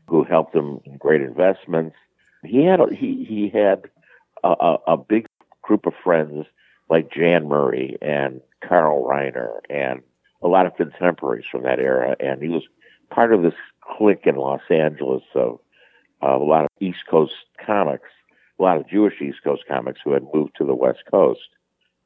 who 0.06 0.24
helped 0.24 0.54
him 0.54 0.80
in 0.84 0.96
great 0.98 1.20
investments. 1.20 1.96
He 2.44 2.64
had 2.64 2.80
a, 2.80 2.94
he 2.94 3.24
he 3.28 3.50
had 3.52 3.90
a, 4.42 4.48
a, 4.48 4.76
a 4.88 4.96
big 4.96 5.26
group 5.62 5.86
of 5.86 5.94
friends 6.02 6.46
like 6.88 7.10
Jan 7.10 7.48
Murray 7.48 7.96
and 8.00 8.40
Carl 8.66 9.04
Reiner 9.04 9.58
and 9.68 10.02
a 10.42 10.48
lot 10.48 10.66
of 10.66 10.76
contemporaries 10.76 11.46
from 11.50 11.62
that 11.62 11.80
era, 11.80 12.14
and 12.20 12.42
he 12.42 12.48
was 12.48 12.62
part 13.10 13.32
of 13.32 13.42
this 13.42 13.54
clique 13.96 14.26
in 14.26 14.36
Los 14.36 14.62
Angeles 14.70 15.22
of 15.34 15.58
uh, 16.22 16.36
a 16.36 16.38
lot 16.38 16.64
of 16.64 16.70
East 16.80 17.04
Coast 17.10 17.34
comics, 17.64 18.08
a 18.58 18.62
lot 18.62 18.76
of 18.76 18.88
Jewish 18.88 19.20
East 19.20 19.38
Coast 19.44 19.64
comics 19.68 20.00
who 20.04 20.12
had 20.12 20.22
moved 20.32 20.52
to 20.58 20.64
the 20.64 20.74
West 20.74 21.00
Coast. 21.10 21.48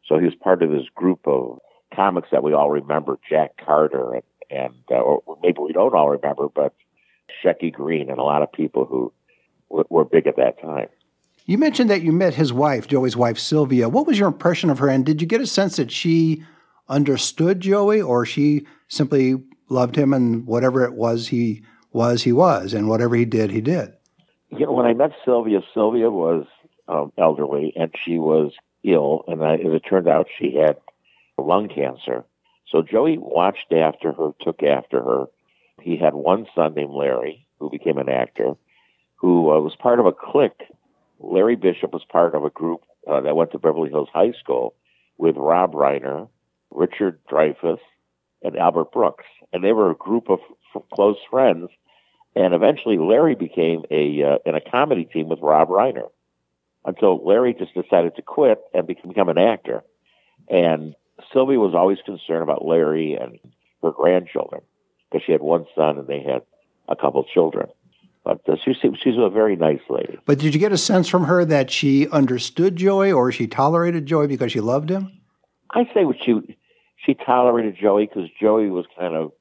So 0.07 0.19
he 0.19 0.25
was 0.25 0.35
part 0.35 0.63
of 0.63 0.71
this 0.71 0.87
group 0.95 1.21
of 1.27 1.59
comics 1.95 2.29
that 2.33 2.43
we 2.43 2.53
all 2.53 2.71
remember, 2.71 3.19
Jack 3.29 3.53
Carter, 3.65 4.15
and, 4.15 4.23
and 4.51 4.75
uh, 4.91 4.95
or 4.95 5.39
maybe 5.43 5.59
we 5.61 5.73
don't 5.73 5.95
all 5.95 6.11
remember, 6.11 6.49
but 6.49 6.75
Shecky 7.45 7.73
Greene 7.73 8.11
and 8.11 8.19
a 8.19 8.23
lot 8.23 8.43
of 8.43 8.51
people 8.53 8.85
who 8.85 9.13
were 9.69 10.05
big 10.05 10.27
at 10.27 10.37
that 10.37 10.61
time. 10.61 10.89
You 11.45 11.59
mentioned 11.59 11.89
that 11.91 12.03
you 12.03 12.13
met 12.13 12.35
his 12.35 12.53
wife, 12.53 12.89
Joey's 12.89 13.17
wife, 13.17 13.39
Sylvia. 13.39 13.89
What 13.89 14.07
was 14.07 14.19
your 14.19 14.29
impression 14.29 14.71
of 14.71 14.79
her, 14.79 14.89
and 14.89 15.05
did 15.05 15.21
you 15.21 15.27
get 15.27 15.41
a 15.41 15.47
sense 15.47 15.77
that 15.77 15.91
she 15.91 16.43
understood 16.89 17.61
Joey, 17.61 18.01
or 18.01 18.25
she 18.25 18.67
simply 18.89 19.37
loved 19.69 19.97
him, 19.97 20.13
and 20.13 20.47
whatever 20.47 20.85
it 20.85 20.95
was 20.95 21.29
he 21.29 21.63
was, 21.93 22.23
he 22.23 22.33
was, 22.33 22.75
and 22.75 22.89
whatever 22.89 23.17
he 23.17 23.25
did, 23.25 23.51
he 23.51 23.61
did. 23.61 23.93
You 24.51 24.67
know, 24.67 24.73
when 24.73 24.87
I 24.87 24.95
met 24.95 25.13
Sylvia, 25.25 25.61
Sylvia 25.75 26.11
was 26.11 26.47
um, 26.89 27.13
elderly, 27.19 27.73
and 27.77 27.93
she 28.05 28.19
was 28.19 28.53
ill, 28.83 29.25
and 29.29 29.45
I, 29.45 29.55
as 29.55 29.73
it 29.73 29.83
turned 29.89 30.09
out, 30.09 30.27
she 30.39 30.55
had 30.55 30.77
lung 31.37 31.69
cancer. 31.69 32.25
So 32.71 32.83
Joey 32.83 33.19
watched 33.19 33.73
after 33.73 34.13
her, 34.13 34.31
took 34.41 34.63
after 34.63 35.03
her. 35.03 35.27
He 35.81 35.97
had 35.97 36.15
one 36.15 36.47
son 36.55 36.75
named 36.75 36.93
Larry, 36.93 37.47
who 37.59 37.71
became 37.71 37.99
an 37.99 38.09
actor, 38.09 38.55
who 39.17 39.51
uh, 39.51 39.61
was 39.61 39.75
part 39.77 40.01
of 40.01 40.07
a 40.07 40.13
clique. 40.13 40.63
Larry 41.21 41.57
Bishop 41.57 41.93
was 41.93 42.05
part 42.11 42.35
of 42.35 42.45
a 42.45 42.51
group 42.51 42.83
uh, 43.11 43.21
that 43.21 43.37
went 43.37 43.53
to 43.53 43.59
Beverly 43.59 43.91
Hills 43.91 44.09
High 44.13 44.33
School 44.39 44.75
with 45.17 45.37
Rob 45.37 45.73
Reiner, 45.73 46.29
Richard 46.71 47.19
Dreyfuss, 47.31 47.81
and 48.43 48.57
Albert 48.57 48.93
Brooks. 48.93 49.25
And 49.53 49.63
they 49.65 49.73
were 49.73 49.91
a 49.91 49.95
group 49.95 50.29
of 50.31 50.41
f- 50.75 50.83
close 50.93 51.19
friends. 51.31 51.69
And 52.37 52.55
eventually 52.55 52.99
Larry 52.99 53.35
became 53.35 53.83
a, 53.91 54.23
uh, 54.23 54.39
in 54.47 54.55
a 54.55 54.61
comedy 54.61 55.05
team 55.05 55.29
with 55.29 55.41
Rob 55.41 55.69
Reiner 55.69 56.09
until 56.85 57.25
Larry 57.25 57.55
just 57.55 57.75
decided 57.75 58.17
to 58.17 58.23
quit 58.23 58.61
and 58.73 58.87
become 58.87 59.29
an 59.29 59.39
actor. 59.39 59.83
And 60.49 60.95
Sylvie 61.33 61.57
was 61.57 61.75
always 61.75 61.99
concerned 62.05 62.43
about 62.43 62.65
Larry 62.65 63.15
and 63.15 63.39
her 63.83 63.91
grandchildren 63.91 64.63
because 65.11 65.25
she 65.25 65.33
had 65.33 65.41
one 65.41 65.67
son 65.75 65.99
and 65.99 66.07
they 66.07 66.23
had 66.23 66.43
a 66.89 66.97
couple 66.97 67.25
children. 67.25 67.69
But 68.25 68.47
uh, 68.49 68.57
she, 68.63 68.75
she's 68.75 69.17
a 69.17 69.31
very 69.31 69.57
nice 69.57 69.81
lady. 69.89 70.19
But 70.27 70.39
did 70.39 70.55
you 70.55 70.61
get 70.61 70.73
a 70.73 70.79
sense 70.79 71.09
from 71.09 71.25
her 71.25 71.45
that 71.45 71.71
she 71.71 72.09
understood 72.09 72.77
Joey 72.77 73.11
or 73.11 73.33
she 73.33 73.47
tolerated 73.47 74.07
Joey 74.07 74.27
because 74.27 74.53
she 74.53 74.61
loved 74.61 74.91
him? 74.91 75.13
I 75.71 75.85
say 75.95 76.05
what 76.05 76.17
she 76.25 76.57
she 77.09 77.15
tolerated 77.15 77.77
Joey 77.81 78.07
because 78.07 78.29
Joey 78.39 78.69
was 78.69 78.85
kind 78.99 79.15
of 79.15 79.33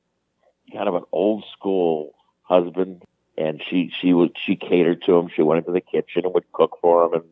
kind 0.72 0.88
of 0.88 0.96
an 0.96 1.04
old 1.12 1.44
school 1.52 2.14
husband, 2.44 3.04
and 3.38 3.62
she 3.70 3.92
she 4.00 4.14
would 4.14 4.38
she 4.44 4.56
catered 4.56 5.04
to 5.04 5.18
him. 5.18 5.30
She 5.36 5.42
went 5.42 5.60
into 5.60 5.74
the 5.74 5.82
kitchen 5.82 6.24
and 6.24 6.34
would 6.34 6.50
cook 6.54 6.78
for 6.82 7.06
him 7.06 7.14
and 7.14 7.24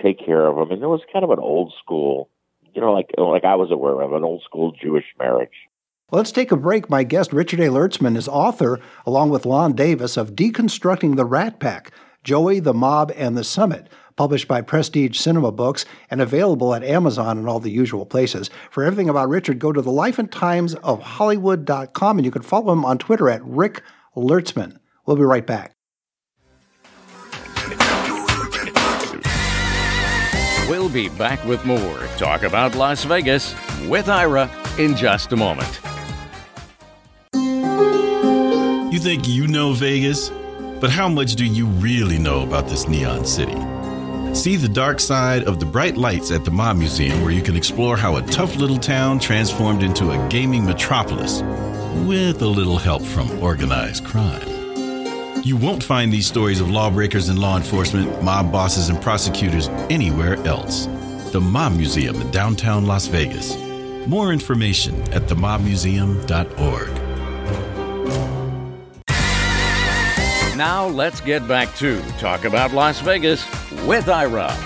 take 0.00 0.24
care 0.24 0.46
of 0.46 0.56
him. 0.56 0.72
And 0.72 0.82
it 0.82 0.86
was 0.86 1.02
kind 1.12 1.24
of 1.24 1.30
an 1.30 1.38
old 1.38 1.74
school, 1.78 2.30
you 2.72 2.80
know, 2.80 2.92
like 2.92 3.10
like 3.18 3.44
I 3.44 3.56
was 3.56 3.70
aware 3.70 4.00
of 4.00 4.14
an 4.14 4.24
old 4.24 4.42
school 4.42 4.72
Jewish 4.72 5.06
marriage. 5.18 5.68
Let's 6.10 6.32
take 6.32 6.52
a 6.52 6.56
break. 6.56 6.88
My 6.88 7.02
guest, 7.02 7.32
Richard 7.32 7.60
A. 7.60 7.68
Lertzman, 7.68 8.16
is 8.16 8.28
author, 8.28 8.78
along 9.04 9.30
with 9.30 9.46
Lon 9.46 9.72
Davis, 9.72 10.16
of 10.16 10.34
Deconstructing 10.34 11.16
the 11.16 11.24
Rat 11.24 11.58
Pack 11.60 11.92
Joey, 12.22 12.58
the 12.58 12.74
Mob, 12.74 13.12
and 13.16 13.36
the 13.36 13.44
Summit, 13.44 13.88
published 14.16 14.48
by 14.48 14.60
Prestige 14.60 15.18
Cinema 15.18 15.52
Books 15.52 15.84
and 16.10 16.20
available 16.20 16.74
at 16.74 16.84
Amazon 16.84 17.38
and 17.38 17.48
all 17.48 17.60
the 17.60 17.70
usual 17.70 18.06
places. 18.06 18.50
For 18.70 18.84
everything 18.84 19.08
about 19.08 19.28
Richard, 19.28 19.58
go 19.58 19.72
to 19.72 19.82
the 19.82 19.90
life 19.90 20.18
and 20.18 20.30
times 20.30 20.74
of 20.76 21.02
Hollywood.com 21.02 22.18
and 22.18 22.24
you 22.24 22.30
can 22.30 22.42
follow 22.42 22.72
him 22.72 22.84
on 22.84 22.98
Twitter 22.98 23.28
at 23.28 23.44
Rick 23.44 23.82
Lertzman. 24.16 24.78
We'll 25.06 25.16
be 25.16 25.22
right 25.22 25.46
back. 25.46 25.74
We'll 30.68 30.88
be 30.88 31.10
back 31.10 31.44
with 31.44 31.64
more 31.66 31.98
Talk 32.16 32.42
About 32.42 32.74
Las 32.74 33.04
Vegas 33.04 33.54
with 33.86 34.08
Ira 34.08 34.50
in 34.78 34.96
just 34.96 35.32
a 35.32 35.36
moment. 35.36 35.80
You 38.92 38.98
think 38.98 39.28
you 39.28 39.46
know 39.46 39.72
Vegas, 39.72 40.30
but 40.80 40.88
how 40.88 41.08
much 41.08 41.34
do 41.34 41.44
you 41.44 41.66
really 41.66 42.18
know 42.18 42.44
about 42.44 42.68
this 42.68 42.88
neon 42.88 43.26
city? 43.26 43.56
See 44.34 44.56
the 44.56 44.68
dark 44.68 44.98
side 44.98 45.44
of 45.44 45.60
the 45.60 45.64
bright 45.64 45.96
lights 45.96 46.32
at 46.32 46.44
the 46.44 46.50
Mob 46.50 46.76
Museum, 46.76 47.22
where 47.22 47.30
you 47.30 47.40
can 47.40 47.56
explore 47.56 47.96
how 47.96 48.16
a 48.16 48.22
tough 48.22 48.56
little 48.56 48.78
town 48.78 49.20
transformed 49.20 49.82
into 49.84 50.10
a 50.10 50.28
gaming 50.28 50.66
metropolis 50.66 51.40
with 52.04 52.42
a 52.42 52.46
little 52.46 52.76
help 52.76 53.02
from 53.02 53.30
organized 53.40 54.04
crime. 54.04 54.42
You 55.44 55.56
won't 55.56 55.84
find 55.84 56.12
these 56.12 56.26
stories 56.26 56.60
of 56.60 56.68
lawbreakers 56.68 57.28
and 57.28 57.38
law 57.38 57.56
enforcement, 57.56 58.24
mob 58.24 58.50
bosses, 58.50 58.88
and 58.88 59.00
prosecutors 59.00 59.68
anywhere 59.88 60.34
else. 60.46 60.86
The 61.30 61.40
Mob 61.40 61.76
Museum 61.76 62.20
in 62.20 62.30
downtown 62.32 62.86
Las 62.86 63.06
Vegas. 63.06 63.56
More 64.06 64.32
information 64.32 65.00
at 65.12 65.28
themobmuseum.org. 65.28 67.03
Now 70.56 70.86
let's 70.86 71.20
get 71.20 71.48
back 71.48 71.74
to 71.76 72.00
Talk 72.12 72.44
About 72.44 72.72
Las 72.72 73.00
Vegas 73.00 73.44
with 73.86 74.08
Ira. 74.08 74.56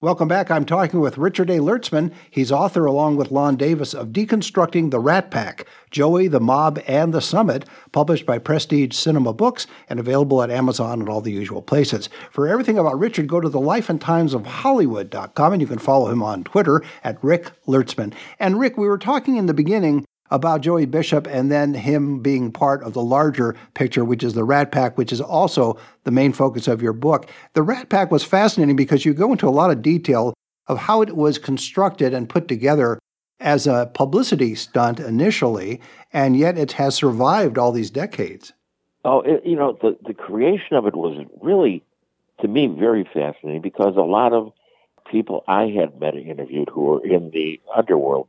Welcome 0.00 0.28
back. 0.28 0.52
I'm 0.52 0.64
talking 0.64 1.00
with 1.00 1.18
Richard 1.18 1.50
A. 1.50 1.58
Lertzman. 1.58 2.12
He's 2.30 2.52
author, 2.52 2.84
along 2.84 3.16
with 3.16 3.32
Lon 3.32 3.56
Davis, 3.56 3.92
of 3.92 4.08
Deconstructing 4.10 4.92
the 4.92 5.00
Rat 5.00 5.32
Pack 5.32 5.66
Joey, 5.90 6.28
the 6.28 6.38
Mob, 6.38 6.78
and 6.86 7.12
the 7.12 7.20
Summit, 7.20 7.64
published 7.90 8.24
by 8.24 8.38
Prestige 8.38 8.94
Cinema 8.94 9.32
Books 9.32 9.66
and 9.88 9.98
available 9.98 10.44
at 10.44 10.50
Amazon 10.50 11.00
and 11.00 11.08
all 11.08 11.20
the 11.20 11.32
usual 11.32 11.60
places. 11.60 12.08
For 12.30 12.46
everything 12.46 12.78
about 12.78 13.00
Richard, 13.00 13.26
go 13.26 13.40
to 13.40 13.48
the 13.48 13.58
life 13.58 13.88
and 13.88 14.00
times 14.00 14.32
of 14.32 14.46
Hollywood.com 14.46 15.52
and 15.52 15.60
you 15.60 15.66
can 15.66 15.80
follow 15.80 16.08
him 16.08 16.22
on 16.22 16.44
Twitter 16.44 16.84
at 17.02 17.18
Rick 17.24 17.50
Lertzman. 17.66 18.12
And 18.38 18.60
Rick, 18.60 18.76
we 18.76 18.86
were 18.86 18.98
talking 18.98 19.36
in 19.36 19.46
the 19.46 19.54
beginning 19.54 20.06
about 20.30 20.60
Joey 20.60 20.86
Bishop 20.86 21.26
and 21.26 21.50
then 21.50 21.74
him 21.74 22.20
being 22.20 22.50
part 22.50 22.82
of 22.82 22.92
the 22.92 23.02
larger 23.02 23.56
picture, 23.74 24.04
which 24.04 24.22
is 24.22 24.34
the 24.34 24.44
Rat 24.44 24.72
Pack, 24.72 24.98
which 24.98 25.12
is 25.12 25.20
also 25.20 25.78
the 26.04 26.10
main 26.10 26.32
focus 26.32 26.68
of 26.68 26.82
your 26.82 26.92
book. 26.92 27.30
The 27.54 27.62
Rat 27.62 27.88
Pack 27.88 28.10
was 28.10 28.24
fascinating 28.24 28.76
because 28.76 29.04
you 29.04 29.14
go 29.14 29.32
into 29.32 29.48
a 29.48 29.50
lot 29.50 29.70
of 29.70 29.82
detail 29.82 30.34
of 30.66 30.78
how 30.78 31.02
it 31.02 31.16
was 31.16 31.38
constructed 31.38 32.12
and 32.12 32.28
put 32.28 32.48
together 32.48 32.98
as 33.40 33.66
a 33.66 33.90
publicity 33.94 34.54
stunt 34.54 34.98
initially, 34.98 35.80
and 36.12 36.36
yet 36.36 36.56
it 36.56 36.72
has 36.72 36.94
survived 36.94 37.58
all 37.58 37.72
these 37.72 37.90
decades. 37.90 38.52
Oh, 39.04 39.20
it, 39.20 39.44
you 39.44 39.56
know, 39.56 39.78
the, 39.80 39.96
the 40.04 40.14
creation 40.14 40.76
of 40.76 40.86
it 40.86 40.96
was 40.96 41.24
really, 41.40 41.84
to 42.40 42.48
me, 42.48 42.66
very 42.66 43.04
fascinating 43.04 43.60
because 43.60 43.96
a 43.96 44.00
lot 44.00 44.32
of 44.32 44.52
people 45.10 45.44
I 45.46 45.66
had 45.66 46.00
met 46.00 46.14
and 46.14 46.26
interviewed 46.26 46.68
who 46.68 46.80
were 46.82 47.06
in 47.06 47.30
the 47.30 47.60
underworld 47.76 48.28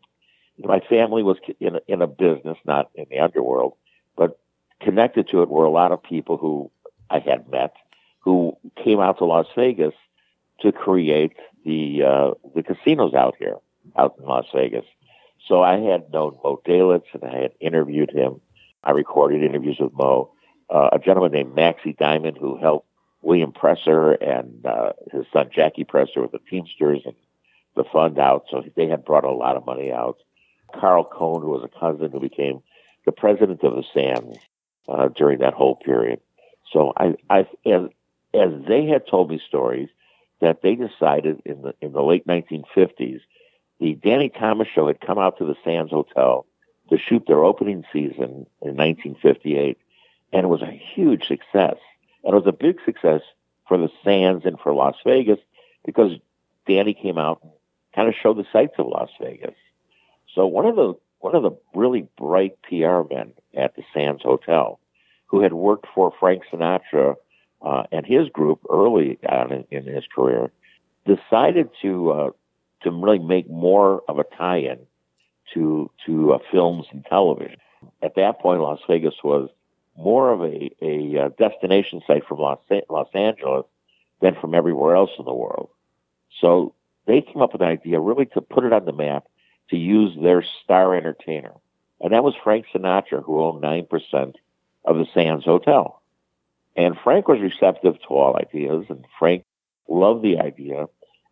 my 0.59 0.79
family 0.79 1.23
was 1.23 1.37
in 1.59 1.79
in 1.87 2.01
a 2.01 2.07
business, 2.07 2.57
not 2.65 2.89
in 2.95 3.05
the 3.09 3.19
underworld, 3.19 3.75
but 4.15 4.39
connected 4.81 5.27
to 5.29 5.41
it 5.41 5.49
were 5.49 5.65
a 5.65 5.71
lot 5.71 5.91
of 5.91 6.01
people 6.01 6.37
who 6.37 6.71
I 7.09 7.19
had 7.19 7.49
met 7.49 7.73
who 8.19 8.57
came 8.83 8.99
out 8.99 9.17
to 9.19 9.25
Las 9.25 9.47
Vegas 9.55 9.93
to 10.61 10.71
create 10.71 11.33
the 11.65 12.03
uh, 12.03 12.31
the 12.55 12.63
casinos 12.63 13.13
out 13.13 13.35
here, 13.39 13.55
out 13.95 14.15
in 14.19 14.25
Las 14.25 14.45
Vegas. 14.53 14.85
So 15.47 15.61
I 15.61 15.77
had 15.79 16.11
known 16.11 16.37
Moe 16.43 16.61
Dalitz, 16.67 17.05
and 17.13 17.23
I 17.23 17.41
had 17.43 17.51
interviewed 17.59 18.11
him. 18.11 18.41
I 18.83 18.91
recorded 18.91 19.43
interviews 19.43 19.77
with 19.79 19.93
Moe. 19.93 20.33
Uh, 20.69 20.89
a 20.91 20.99
gentleman 20.99 21.31
named 21.31 21.55
Maxie 21.55 21.93
Diamond, 21.93 22.37
who 22.37 22.57
helped 22.57 22.87
William 23.21 23.53
Presser 23.53 24.11
and 24.11 24.65
uh, 24.65 24.91
his 25.11 25.25
son 25.31 25.49
Jackie 25.53 25.85
Presser 25.85 26.21
with 26.21 26.33
the 26.33 26.39
Teamsters 26.49 27.01
and 27.05 27.15
the 27.75 27.85
fund 27.85 28.19
out. 28.19 28.45
So 28.49 28.63
they 28.75 28.87
had 28.87 29.05
brought 29.05 29.23
a 29.23 29.31
lot 29.31 29.55
of 29.55 29.65
money 29.65 29.91
out. 29.91 30.17
Carl 30.79 31.03
Cohen, 31.03 31.41
who 31.41 31.49
was 31.49 31.63
a 31.63 31.79
cousin 31.79 32.11
who 32.11 32.19
became 32.19 32.61
the 33.05 33.11
president 33.11 33.63
of 33.63 33.75
the 33.75 33.83
Sands 33.93 34.37
uh, 34.87 35.09
during 35.09 35.39
that 35.39 35.53
whole 35.53 35.75
period. 35.75 36.19
So 36.71 36.93
I, 36.97 37.15
I, 37.29 37.39
as, 37.65 37.89
as 38.33 38.51
they 38.67 38.85
had 38.85 39.07
told 39.07 39.29
me 39.29 39.41
stories 39.47 39.89
that 40.41 40.61
they 40.61 40.75
decided 40.75 41.41
in 41.45 41.61
the 41.61 41.73
in 41.81 41.93
the 41.93 42.03
late 42.03 42.27
1950s, 42.27 43.21
the 43.79 43.93
Danny 43.95 44.29
Thomas 44.29 44.67
show 44.67 44.87
had 44.87 45.01
come 45.01 45.17
out 45.17 45.37
to 45.37 45.45
the 45.45 45.55
Sands 45.63 45.91
Hotel 45.91 46.45
to 46.89 46.97
shoot 46.97 47.23
their 47.27 47.43
opening 47.43 47.83
season 47.91 48.45
in 48.61 48.75
1958, 48.75 49.77
and 50.33 50.43
it 50.43 50.47
was 50.47 50.61
a 50.61 50.81
huge 50.95 51.27
success. 51.27 51.77
And 52.23 52.33
it 52.33 52.35
was 52.35 52.47
a 52.47 52.51
big 52.51 52.77
success 52.85 53.21
for 53.67 53.77
the 53.77 53.89
Sands 54.03 54.45
and 54.45 54.59
for 54.59 54.73
Las 54.73 54.95
Vegas 55.05 55.39
because 55.85 56.11
Danny 56.67 56.93
came 56.93 57.17
out 57.17 57.39
and 57.43 57.51
kind 57.95 58.07
of 58.07 58.15
showed 58.21 58.37
the 58.37 58.45
sights 58.51 58.75
of 58.77 58.87
Las 58.87 59.09
Vegas. 59.19 59.55
So 60.37 60.45
one 60.45 60.67
of 60.67 60.75
the 60.75 60.93
one 61.19 61.35
of 61.35 61.41
the 61.41 61.57
really 61.73 62.07
bright 62.15 62.61
PR 62.61 63.01
men 63.11 63.33
at 63.57 63.75
the 63.75 63.81
Sands 63.91 64.21
Hotel, 64.21 64.79
who 65.25 65.41
had 65.41 65.51
worked 65.51 65.87
for 65.95 66.13
Frank 66.19 66.43
Sinatra 66.53 67.15
uh, 67.63 67.83
and 67.91 68.05
his 68.05 68.29
group 68.29 68.59
early 68.69 69.17
on 69.27 69.51
in, 69.51 69.65
in 69.71 69.91
his 69.91 70.03
career, 70.15 70.51
decided 71.07 71.69
to 71.81 72.11
uh, 72.11 72.29
to 72.83 72.91
really 72.91 73.17
make 73.17 73.49
more 73.49 74.03
of 74.07 74.19
a 74.19 74.25
tie-in 74.37 74.77
to 75.55 75.89
to 76.05 76.33
uh, 76.33 76.39
films 76.51 76.85
and 76.91 77.03
television. 77.05 77.57
At 78.03 78.13
that 78.15 78.39
point, 78.39 78.61
Las 78.61 78.79
Vegas 78.87 79.15
was 79.23 79.49
more 79.97 80.31
of 80.31 80.41
a, 80.41 80.69
a 80.83 81.17
uh, 81.17 81.29
destination 81.39 82.03
site 82.05 82.27
from 82.27 82.37
Los, 82.37 82.59
Los 82.91 83.09
Angeles 83.15 83.65
than 84.21 84.35
from 84.39 84.53
everywhere 84.53 84.95
else 84.95 85.09
in 85.17 85.25
the 85.25 85.33
world. 85.33 85.69
So 86.39 86.75
they 87.07 87.21
came 87.21 87.41
up 87.41 87.53
with 87.53 87.63
an 87.63 87.69
idea 87.69 87.99
really 87.99 88.27
to 88.27 88.41
put 88.41 88.63
it 88.63 88.71
on 88.71 88.85
the 88.85 88.93
map 88.93 89.25
to 89.69 89.77
use 89.77 90.17
their 90.21 90.43
star 90.63 90.95
entertainer. 90.95 91.53
And 91.99 92.13
that 92.13 92.23
was 92.23 92.35
Frank 92.43 92.65
Sinatra, 92.73 93.23
who 93.23 93.41
owned 93.41 93.63
9% 93.63 94.33
of 94.85 94.97
the 94.97 95.05
Sands 95.13 95.45
Hotel. 95.45 96.01
And 96.75 96.95
Frank 97.03 97.27
was 97.27 97.39
receptive 97.41 97.95
to 98.01 98.07
all 98.09 98.37
ideas, 98.37 98.85
and 98.89 99.05
Frank 99.17 99.43
loved 99.89 100.23
the 100.23 100.37
idea. 100.37 100.85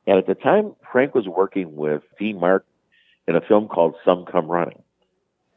And 0.08 0.18
at 0.18 0.28
the 0.28 0.36
time, 0.36 0.76
Frank 0.92 1.14
was 1.14 1.28
working 1.28 1.76
with 1.76 2.02
Dean 2.20 2.40
Martin 2.40 2.68
in 3.28 3.36
a 3.36 3.42
film 3.42 3.68
called 3.68 3.96
Some 4.04 4.26
Came 4.26 4.48
Running. 4.48 4.82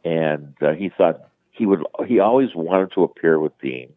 And 0.05 0.55
uh, 0.61 0.73
he 0.73 0.91
thought 0.91 1.29
he 1.51 1.67
would, 1.67 1.85
he 2.07 2.21
always 2.21 2.55
wanted 2.55 2.93
to 2.93 3.03
appear 3.03 3.41
with 3.41 3.59
Dean. 3.61 3.93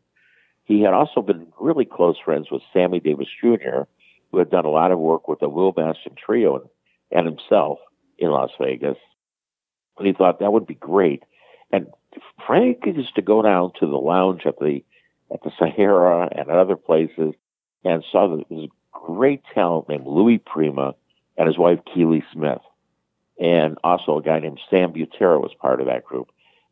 He 0.64 0.82
had 0.82 0.94
also 0.94 1.22
been 1.22 1.48
really 1.60 1.86
close 1.86 2.16
friends 2.24 2.50
with 2.50 2.62
Sammy 2.72 3.00
Davis 3.00 3.28
Jr., 3.42 3.84
who 4.32 4.38
had 4.38 4.50
done 4.50 4.66
a 4.66 4.70
lot 4.70 4.92
of 4.92 5.00
work 5.00 5.28
with 5.28 5.40
the 5.40 5.50
Will 5.50 5.74
Mastin 5.74 6.16
Trio 6.16 6.56
and, 6.56 6.70
and 7.12 7.26
himself 7.28 7.80
in 8.22 8.30
Las 8.30 8.52
Vegas. 8.60 8.98
And 9.98 10.08
he 10.08 10.14
thought 10.14 10.40
that 10.40 10.54
would 10.54 10.68
be 10.68 10.76
great. 10.76 11.24
And 11.72 11.88
Frank 12.46 12.86
used 12.86 13.16
to 13.16 13.22
go 13.22 13.42
down 13.42 13.72
to 13.80 13.88
the 13.88 13.98
lounge 13.98 14.44
at 14.46 14.60
the 14.60 14.84
at 15.34 15.44
the 15.44 15.52
Sahara 15.58 16.30
and 16.32 16.50
at 16.50 16.58
other 16.58 16.76
places 16.76 17.34
and 17.86 18.04
saw 18.12 18.36
this 18.36 18.70
great 18.92 19.42
talent 19.54 19.88
named 19.90 20.06
Louis 20.06 20.38
Prima 20.40 20.94
and 21.38 21.48
his 21.48 21.58
wife 21.58 21.80
Keely 21.94 22.24
Smith. 22.34 22.62
And 23.40 23.78
also 23.84 24.18
a 24.18 24.22
guy 24.22 24.40
named 24.40 24.60
Sam 24.70 24.94
Butera 24.94 25.42
was 25.42 25.54
part 25.60 25.80
of 25.80 25.88
that 25.88 26.04
group. 26.04 26.28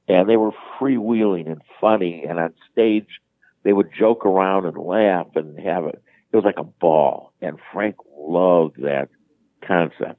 And 0.08 0.30
they 0.30 0.38
were 0.38 0.52
freewheeling 0.80 1.48
and 1.48 1.62
funny 1.80 2.26
and 2.28 2.40
on 2.40 2.54
stage 2.72 3.08
they 3.64 3.74
would 3.74 3.90
joke 3.98 4.26
around 4.26 4.66
and 4.66 4.78
laugh 4.78 5.28
and 5.36 5.60
have 5.60 5.86
it. 5.86 6.02
It 6.32 6.36
was 6.36 6.46
like 6.46 6.58
a 6.58 6.64
ball. 6.64 7.34
And 7.42 7.60
Frank 7.74 7.96
loved 8.18 8.82
that 8.82 9.10
concept. 9.66 10.19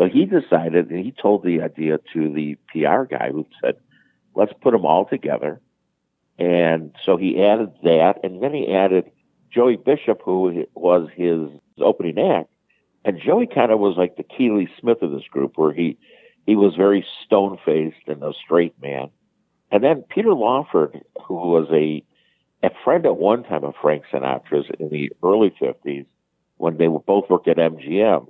So 0.00 0.08
he 0.08 0.24
decided, 0.24 0.90
and 0.90 1.04
he 1.04 1.12
told 1.12 1.44
the 1.44 1.60
idea 1.60 1.98
to 2.14 2.32
the 2.32 2.56
PR 2.68 3.02
guy 3.02 3.28
who 3.30 3.46
said, 3.62 3.74
let's 4.34 4.52
put 4.62 4.70
them 4.70 4.86
all 4.86 5.04
together. 5.04 5.60
And 6.38 6.94
so 7.04 7.18
he 7.18 7.44
added 7.44 7.74
that, 7.82 8.14
and 8.22 8.42
then 8.42 8.54
he 8.54 8.72
added 8.74 9.10
Joey 9.52 9.76
Bishop, 9.76 10.22
who 10.24 10.64
was 10.74 11.10
his 11.14 11.50
opening 11.78 12.18
act. 12.18 12.48
And 13.04 13.20
Joey 13.20 13.46
kind 13.46 13.70
of 13.70 13.78
was 13.78 13.98
like 13.98 14.16
the 14.16 14.22
Keely 14.22 14.70
Smith 14.80 15.02
of 15.02 15.10
this 15.10 15.28
group, 15.30 15.58
where 15.58 15.74
he, 15.74 15.98
he 16.46 16.56
was 16.56 16.76
very 16.76 17.04
stone 17.26 17.58
faced 17.62 18.08
and 18.08 18.22
a 18.22 18.32
straight 18.42 18.80
man. 18.80 19.10
And 19.70 19.84
then 19.84 20.04
Peter 20.08 20.32
Lawford, 20.32 20.98
who 21.26 21.34
was 21.34 21.68
a 21.72 22.02
a 22.62 22.70
friend 22.84 23.06
at 23.06 23.16
one 23.16 23.42
time 23.42 23.64
of 23.64 23.74
Frank 23.80 24.04
Sinatra's 24.12 24.66
in 24.78 24.90
the 24.90 25.10
early 25.22 25.50
50s, 25.60 26.04
when 26.58 26.76
they 26.76 26.88
both 26.88 27.30
worked 27.30 27.48
at 27.48 27.56
MGM, 27.56 28.28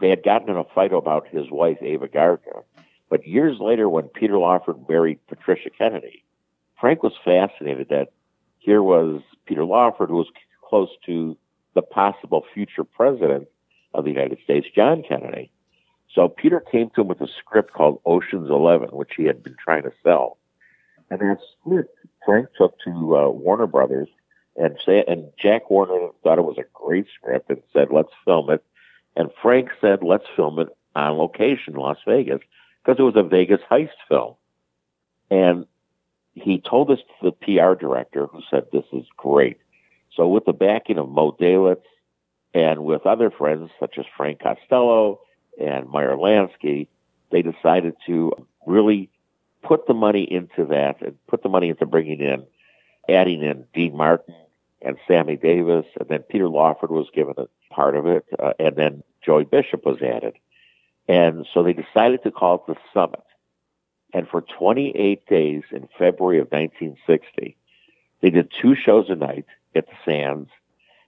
they 0.00 0.08
had 0.08 0.22
gotten 0.22 0.50
in 0.50 0.56
a 0.56 0.64
fight 0.64 0.92
about 0.92 1.28
his 1.28 1.50
wife, 1.50 1.78
Ava 1.80 2.08
Gardner. 2.08 2.64
But 3.08 3.26
years 3.26 3.58
later, 3.60 3.88
when 3.88 4.08
Peter 4.08 4.38
Lawford 4.38 4.88
married 4.88 5.18
Patricia 5.26 5.70
Kennedy, 5.70 6.24
Frank 6.80 7.02
was 7.02 7.12
fascinated 7.24 7.88
that 7.90 8.12
here 8.58 8.82
was 8.82 9.22
Peter 9.46 9.64
Lawford, 9.64 10.08
who 10.08 10.16
was 10.16 10.30
close 10.68 10.90
to 11.06 11.36
the 11.74 11.82
possible 11.82 12.44
future 12.54 12.84
president 12.84 13.48
of 13.94 14.04
the 14.04 14.10
United 14.10 14.38
States, 14.44 14.66
John 14.74 15.02
Kennedy. 15.06 15.50
So 16.14 16.28
Peter 16.28 16.60
came 16.60 16.90
to 16.90 17.02
him 17.02 17.08
with 17.08 17.20
a 17.20 17.28
script 17.38 17.72
called 17.72 18.00
Ocean's 18.04 18.50
Eleven, 18.50 18.88
which 18.90 19.12
he 19.16 19.24
had 19.24 19.42
been 19.42 19.56
trying 19.62 19.82
to 19.82 19.92
sell. 20.02 20.38
And 21.10 21.20
that 21.20 21.38
script 21.60 21.96
Frank 22.24 22.48
took 22.56 22.74
to 22.84 23.16
uh, 23.16 23.28
Warner 23.28 23.66
Brothers 23.66 24.08
and 24.56 24.76
say, 24.84 25.04
and 25.06 25.30
Jack 25.38 25.70
Warner 25.70 26.08
thought 26.22 26.38
it 26.38 26.44
was 26.44 26.58
a 26.58 26.64
great 26.72 27.06
script 27.14 27.50
and 27.50 27.62
said, 27.72 27.88
let's 27.90 28.12
film 28.24 28.50
it. 28.50 28.64
And 29.16 29.30
Frank 29.42 29.70
said, 29.80 30.02
let's 30.02 30.24
film 30.36 30.58
it 30.58 30.68
on 30.94 31.18
location, 31.18 31.74
Las 31.74 31.98
Vegas, 32.06 32.40
because 32.82 32.98
it 32.98 33.02
was 33.02 33.16
a 33.16 33.22
Vegas 33.22 33.60
heist 33.70 33.90
film. 34.08 34.34
And 35.30 35.66
he 36.34 36.60
told 36.60 36.88
this 36.88 37.00
to 37.00 37.30
the 37.30 37.32
PR 37.32 37.74
director 37.74 38.26
who 38.26 38.40
said, 38.50 38.66
this 38.72 38.84
is 38.92 39.04
great. 39.16 39.58
So 40.16 40.28
with 40.28 40.44
the 40.44 40.52
backing 40.52 40.98
of 40.98 41.08
Moe 41.08 41.32
Dalitz 41.32 41.82
and 42.54 42.84
with 42.84 43.06
other 43.06 43.30
friends 43.30 43.70
such 43.78 43.98
as 43.98 44.04
Frank 44.16 44.40
Costello 44.40 45.20
and 45.60 45.88
Meyer 45.88 46.16
Lansky, 46.16 46.88
they 47.30 47.42
decided 47.42 47.94
to 48.06 48.32
really 48.66 49.10
put 49.62 49.86
the 49.86 49.94
money 49.94 50.22
into 50.22 50.64
that 50.66 51.00
and 51.00 51.16
put 51.26 51.42
the 51.42 51.48
money 51.48 51.68
into 51.68 51.86
bringing 51.86 52.20
in, 52.20 52.44
adding 53.08 53.42
in 53.42 53.66
Dean 53.72 53.96
Martin 53.96 54.34
and 54.82 54.96
Sammy 55.06 55.36
Davis, 55.36 55.86
and 55.98 56.08
then 56.08 56.20
Peter 56.20 56.48
Lawford 56.48 56.90
was 56.90 57.08
given 57.14 57.34
a 57.36 57.74
part 57.74 57.96
of 57.96 58.06
it, 58.06 58.24
uh, 58.38 58.52
and 58.58 58.76
then 58.76 59.02
Joey 59.24 59.44
Bishop 59.44 59.84
was 59.84 60.00
added. 60.02 60.34
And 61.08 61.46
so 61.52 61.62
they 61.62 61.72
decided 61.72 62.22
to 62.22 62.30
call 62.30 62.56
it 62.56 62.66
the 62.66 62.76
Summit. 62.94 63.24
And 64.12 64.28
for 64.28 64.42
28 64.42 65.26
days 65.26 65.62
in 65.70 65.88
February 65.98 66.40
of 66.40 66.50
1960, 66.50 67.56
they 68.20 68.30
did 68.30 68.52
two 68.60 68.74
shows 68.74 69.06
a 69.08 69.14
night 69.14 69.46
at 69.74 69.86
the 69.86 69.96
Sands. 70.04 70.50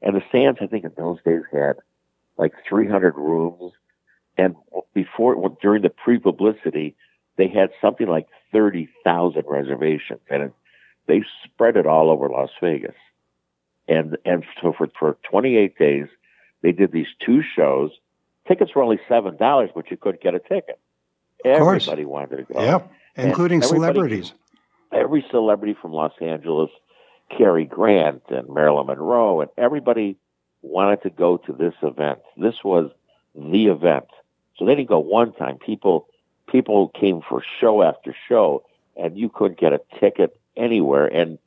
And 0.01 0.17
the 0.17 0.23
Sands, 0.31 0.59
I 0.61 0.67
think 0.67 0.85
in 0.85 0.93
those 0.97 1.19
days 1.25 1.43
had 1.53 1.77
like 2.37 2.53
300 2.69 3.17
rooms. 3.17 3.73
And 4.37 4.57
before, 4.95 5.57
during 5.61 5.83
the 5.83 5.91
pre-publicity, 5.91 6.97
they 7.37 7.49
had 7.49 7.71
something 7.81 8.07
like 8.07 8.29
30,000 8.53 9.45
reservations 9.49 10.21
and 10.29 10.45
it, 10.45 10.53
they 11.07 11.23
spread 11.45 11.77
it 11.77 11.87
all 11.87 12.11
over 12.11 12.29
Las 12.29 12.51
Vegas. 12.61 12.95
And, 13.93 14.17
and 14.25 14.45
so 14.61 14.73
for, 14.73 14.89
for 14.99 15.17
28 15.31 15.79
days, 15.79 16.07
they 16.63 16.73
did 16.73 16.93
these 16.93 17.07
two 17.25 17.43
shows. 17.43 17.91
Tickets 18.49 18.75
were 18.75 18.83
only 18.83 19.01
$7, 19.09 19.69
but 19.75 19.91
you 19.91 19.97
could 19.97 20.21
get 20.21 20.35
a 20.35 20.39
ticket. 20.39 20.79
Everybody 21.45 22.05
wanted 22.05 22.37
to 22.37 22.53
go. 22.53 22.63
Yeah, 22.63 22.83
including 23.17 23.63
celebrities. 23.63 24.33
Every 24.93 25.25
celebrity 25.31 25.77
from 25.81 25.93
Los 25.93 26.13
Angeles, 26.21 26.71
Cary 27.37 27.65
Grant 27.65 28.23
and 28.29 28.49
Marilyn 28.49 28.87
Monroe, 28.87 29.41
and 29.41 29.51
everybody 29.57 30.17
wanted 30.61 31.03
to 31.03 31.11
go 31.11 31.37
to 31.39 31.53
this 31.53 31.75
event. 31.83 32.21
This 32.37 32.63
was 32.63 32.91
the 33.35 33.67
event. 33.67 34.07
So 34.57 34.67
they 34.67 34.75
didn't 34.75 34.89
go 34.89 34.99
one 34.99 35.33
time. 35.33 35.59
People 35.59 36.09
people 36.47 36.89
came 36.89 37.23
for 37.27 37.43
show 37.61 37.83
after 37.83 38.15
show, 38.29 38.65
and 38.97 39.17
you 39.17 39.29
couldn't 39.29 39.59
get 39.59 39.73
a 39.73 39.81
ticket 39.99 40.39
anywhere. 40.57 41.07
And 41.07 41.39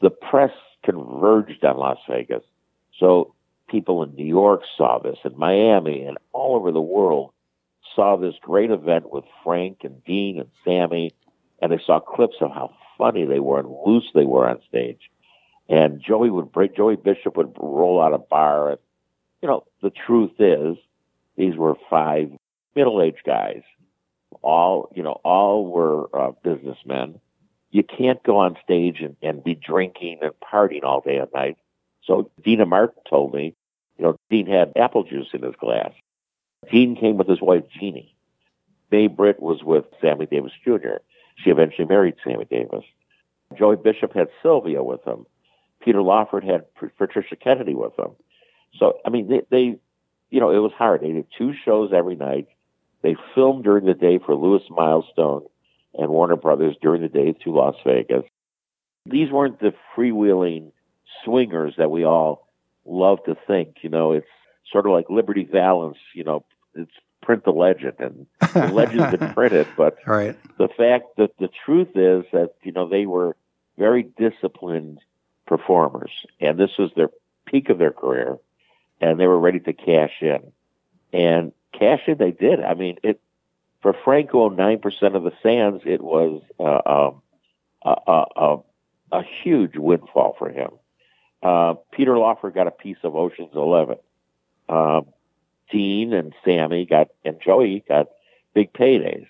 the 0.00 0.10
press 0.10 0.52
converged 0.84 1.64
on 1.64 1.76
Las 1.76 1.98
Vegas. 2.08 2.42
So 2.98 3.34
people 3.68 4.02
in 4.02 4.14
New 4.14 4.26
York 4.26 4.62
saw 4.76 4.98
this, 4.98 5.18
and 5.24 5.36
Miami, 5.36 6.02
and 6.02 6.18
all 6.32 6.56
over 6.56 6.72
the 6.72 6.80
world 6.80 7.32
saw 7.94 8.16
this 8.16 8.34
great 8.40 8.70
event 8.70 9.12
with 9.12 9.24
Frank 9.44 9.78
and 9.84 10.02
Dean 10.04 10.38
and 10.38 10.48
Sammy, 10.64 11.12
and 11.60 11.72
they 11.72 11.80
saw 11.84 12.00
clips 12.00 12.36
of 12.40 12.50
how 12.50 12.74
funny 12.98 13.24
they 13.24 13.40
were 13.40 13.60
and 13.60 13.74
loose 13.86 14.08
they 14.14 14.24
were 14.24 14.48
on 14.48 14.60
stage. 14.68 15.10
And 15.68 16.02
Joey 16.02 16.30
would 16.30 16.52
break, 16.52 16.76
Joey 16.76 16.96
Bishop 16.96 17.36
would 17.36 17.56
roll 17.58 18.02
out 18.02 18.14
a 18.14 18.18
bar, 18.18 18.70
and 18.70 18.78
you 19.40 19.48
know 19.48 19.64
the 19.82 19.90
truth 19.90 20.32
is, 20.38 20.76
these 21.36 21.56
were 21.56 21.74
five 21.88 22.30
middle-aged 22.74 23.22
guys 23.24 23.62
all 24.42 24.90
you 24.94 25.02
know 25.02 25.20
all 25.24 25.66
were 25.66 26.08
uh, 26.18 26.32
businessmen. 26.42 27.20
You 27.72 27.82
can't 27.82 28.22
go 28.22 28.36
on 28.36 28.56
stage 28.62 29.00
and, 29.00 29.16
and 29.22 29.42
be 29.42 29.54
drinking 29.54 30.18
and 30.20 30.32
partying 30.40 30.84
all 30.84 31.00
day 31.00 31.16
and 31.16 31.32
night. 31.34 31.56
So 32.04 32.30
Deana 32.44 32.66
Martin 32.66 33.02
told 33.08 33.34
me, 33.34 33.54
you 33.98 34.04
know, 34.04 34.16
Dean 34.30 34.46
had 34.46 34.72
apple 34.76 35.04
juice 35.04 35.28
in 35.32 35.42
his 35.42 35.54
glass. 35.58 35.92
Dean 36.70 36.94
came 36.94 37.16
with 37.16 37.28
his 37.28 37.40
wife 37.40 37.64
Jeannie. 37.68 38.14
May 38.90 39.06
Britt 39.06 39.40
was 39.40 39.64
with 39.64 39.86
Sammy 40.00 40.26
Davis 40.26 40.52
Jr. 40.64 40.98
She 41.36 41.50
eventually 41.50 41.88
married 41.88 42.16
Sammy 42.22 42.44
Davis. 42.44 42.84
Joey 43.58 43.76
Bishop 43.76 44.12
had 44.12 44.28
Sylvia 44.42 44.82
with 44.82 45.02
him. 45.04 45.26
Peter 45.80 46.02
Lawford 46.02 46.44
had 46.44 46.66
Patricia 46.98 47.36
Kennedy 47.36 47.74
with 47.74 47.98
him. 47.98 48.10
So 48.78 48.98
I 49.04 49.10
mean, 49.10 49.28
they, 49.28 49.42
they, 49.50 49.78
you 50.30 50.40
know, 50.40 50.50
it 50.50 50.58
was 50.58 50.72
hard. 50.72 51.00
They 51.00 51.12
did 51.12 51.26
two 51.36 51.54
shows 51.64 51.90
every 51.92 52.16
night. 52.16 52.48
They 53.02 53.16
filmed 53.34 53.64
during 53.64 53.86
the 53.86 53.94
day 53.94 54.18
for 54.18 54.34
Lewis 54.34 54.62
Milestone 54.70 55.46
and 55.94 56.10
Warner 56.10 56.36
Brothers 56.36 56.76
during 56.80 57.02
the 57.02 57.08
day 57.08 57.32
to 57.44 57.50
Las 57.50 57.76
Vegas. 57.84 58.24
These 59.06 59.30
weren't 59.30 59.60
the 59.60 59.74
freewheeling 59.96 60.72
swingers 61.24 61.74
that 61.78 61.90
we 61.90 62.04
all 62.04 62.48
love 62.84 63.18
to 63.24 63.36
think. 63.46 63.78
You 63.82 63.90
know, 63.90 64.12
it's 64.12 64.26
sort 64.70 64.86
of 64.86 64.92
like 64.92 65.10
Liberty 65.10 65.44
Valance, 65.44 65.98
you 66.14 66.24
know, 66.24 66.44
it's 66.74 66.92
print 67.22 67.44
the 67.44 67.52
legend 67.52 67.94
and 67.98 68.26
the 68.52 68.72
legend's 68.72 69.16
been 69.16 69.32
printed, 69.34 69.66
but 69.76 69.96
right. 70.06 70.36
the 70.58 70.68
fact 70.68 71.04
that 71.16 71.30
the 71.38 71.48
truth 71.64 71.90
is 71.94 72.24
that, 72.32 72.54
you 72.62 72.72
know, 72.72 72.88
they 72.88 73.06
were 73.06 73.36
very 73.78 74.02
disciplined 74.02 74.98
performers 75.46 76.10
and 76.40 76.58
this 76.58 76.76
was 76.78 76.90
their 76.96 77.10
peak 77.46 77.70
of 77.70 77.78
their 77.78 77.92
career 77.92 78.38
and 79.00 79.18
they 79.18 79.26
were 79.26 79.38
ready 79.38 79.60
to 79.60 79.72
cash 79.72 80.12
in. 80.20 80.52
And 81.12 81.52
cash 81.78 82.00
in 82.06 82.18
they 82.18 82.32
did. 82.32 82.60
I 82.60 82.74
mean, 82.74 82.98
it 83.02 83.20
for 83.82 83.92
Franco, 84.04 84.48
nine 84.48 84.78
percent 84.78 85.16
of 85.16 85.24
the 85.24 85.32
sands, 85.42 85.82
it 85.84 86.00
was 86.00 86.40
uh, 86.58 86.80
um, 86.86 87.22
a, 87.84 88.24
a, 88.36 88.56
a, 89.10 89.22
huge 89.42 89.76
windfall 89.76 90.36
for 90.38 90.48
him. 90.48 90.70
Uh, 91.42 91.74
Peter 91.90 92.16
Lawford 92.16 92.54
got 92.54 92.68
a 92.68 92.72
piece 92.72 92.98
of 93.02 93.16
Ocean's 93.16 93.54
Eleven. 93.54 93.98
Um, 94.68 95.06
Dean 95.70 96.12
and 96.12 96.32
Sammy 96.44 96.86
got 96.86 97.08
and 97.24 97.40
Joey 97.40 97.84
got 97.88 98.08
big 98.54 98.72
paydays, 98.72 99.26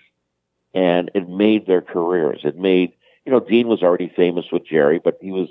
and 0.75 1.11
it 1.15 1.29
made 1.29 1.67
their 1.67 1.81
careers. 1.81 2.41
It 2.45 2.59
made 2.59 2.93
you 3.25 3.33
know 3.33 3.41
Dean 3.41 3.69
was 3.69 3.83
already 3.83 4.12
famous 4.15 4.47
with 4.53 4.67
Jerry, 4.67 5.01
but 5.03 5.19
he 5.23 5.33
was 5.33 5.49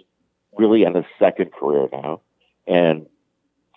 really 0.56 0.86
on 0.86 0.94
his 0.94 1.06
second 1.18 1.52
career 1.54 1.90
now, 1.92 2.22
and 2.68 3.08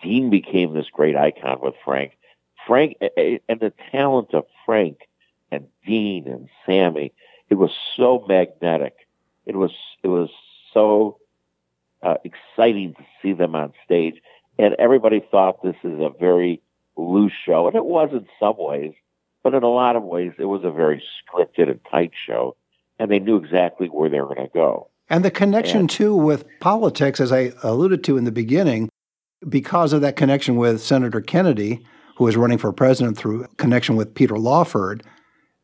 Dean 0.03 0.29
became 0.29 0.73
this 0.73 0.89
great 0.91 1.15
icon 1.15 1.59
with 1.61 1.73
Frank. 1.83 2.11
Frank 2.67 2.97
and 2.99 3.59
the 3.59 3.73
talent 3.91 4.33
of 4.33 4.45
Frank 4.65 4.99
and 5.55 5.67
Dean 5.85 6.27
and 6.27 6.49
Sammy, 6.65 7.13
it 7.49 7.55
was 7.55 7.71
so 7.95 8.25
magnetic. 8.27 8.95
It 9.45 9.55
was 9.55 9.71
it 10.03 10.07
was 10.07 10.29
so 10.73 11.19
uh, 12.01 12.15
exciting 12.23 12.93
to 12.95 13.03
see 13.21 13.33
them 13.33 13.55
on 13.55 13.73
stage, 13.83 14.15
and 14.59 14.75
everybody 14.75 15.25
thought 15.31 15.63
this 15.63 15.75
is 15.83 15.99
a 15.99 16.11
very 16.19 16.61
loose 16.97 17.33
show, 17.45 17.67
and 17.67 17.75
it 17.75 17.85
was 17.85 18.09
in 18.11 18.27
some 18.39 18.55
ways, 18.57 18.93
but 19.43 19.53
in 19.53 19.63
a 19.63 19.69
lot 19.69 19.95
of 19.95 20.03
ways, 20.03 20.33
it 20.37 20.45
was 20.45 20.63
a 20.63 20.71
very 20.71 21.03
scripted 21.19 21.69
and 21.69 21.79
tight 21.89 22.11
show, 22.25 22.55
and 22.99 23.11
they 23.11 23.19
knew 23.19 23.37
exactly 23.37 23.87
where 23.87 24.09
they 24.09 24.19
were 24.21 24.33
going 24.33 24.47
to 24.47 24.53
go. 24.53 24.89
And 25.09 25.23
the 25.23 25.31
connection 25.31 25.81
and, 25.81 25.89
too 25.89 26.15
with 26.15 26.45
politics, 26.59 27.19
as 27.19 27.31
I 27.31 27.51
alluded 27.63 28.03
to 28.05 28.17
in 28.17 28.23
the 28.23 28.31
beginning, 28.31 28.89
because 29.47 29.93
of 29.93 30.01
that 30.01 30.15
connection 30.15 30.55
with 30.55 30.81
Senator 30.81 31.21
Kennedy 31.21 31.85
who 32.15 32.23
was 32.23 32.37
running 32.37 32.57
for 32.57 32.71
president 32.71 33.17
through 33.17 33.45
connection 33.57 33.95
with 33.95 34.13
Peter 34.13 34.37
Lawford, 34.37 35.03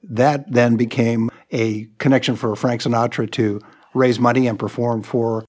that 0.03 0.51
then 0.51 0.75
became 0.75 1.29
a 1.51 1.87
connection 1.97 2.35
for 2.35 2.55
Frank 2.55 2.81
Sinatra 2.81 3.29
to 3.31 3.61
raise 3.93 4.19
money 4.19 4.47
and 4.47 4.57
perform 4.57 5.03
for 5.03 5.45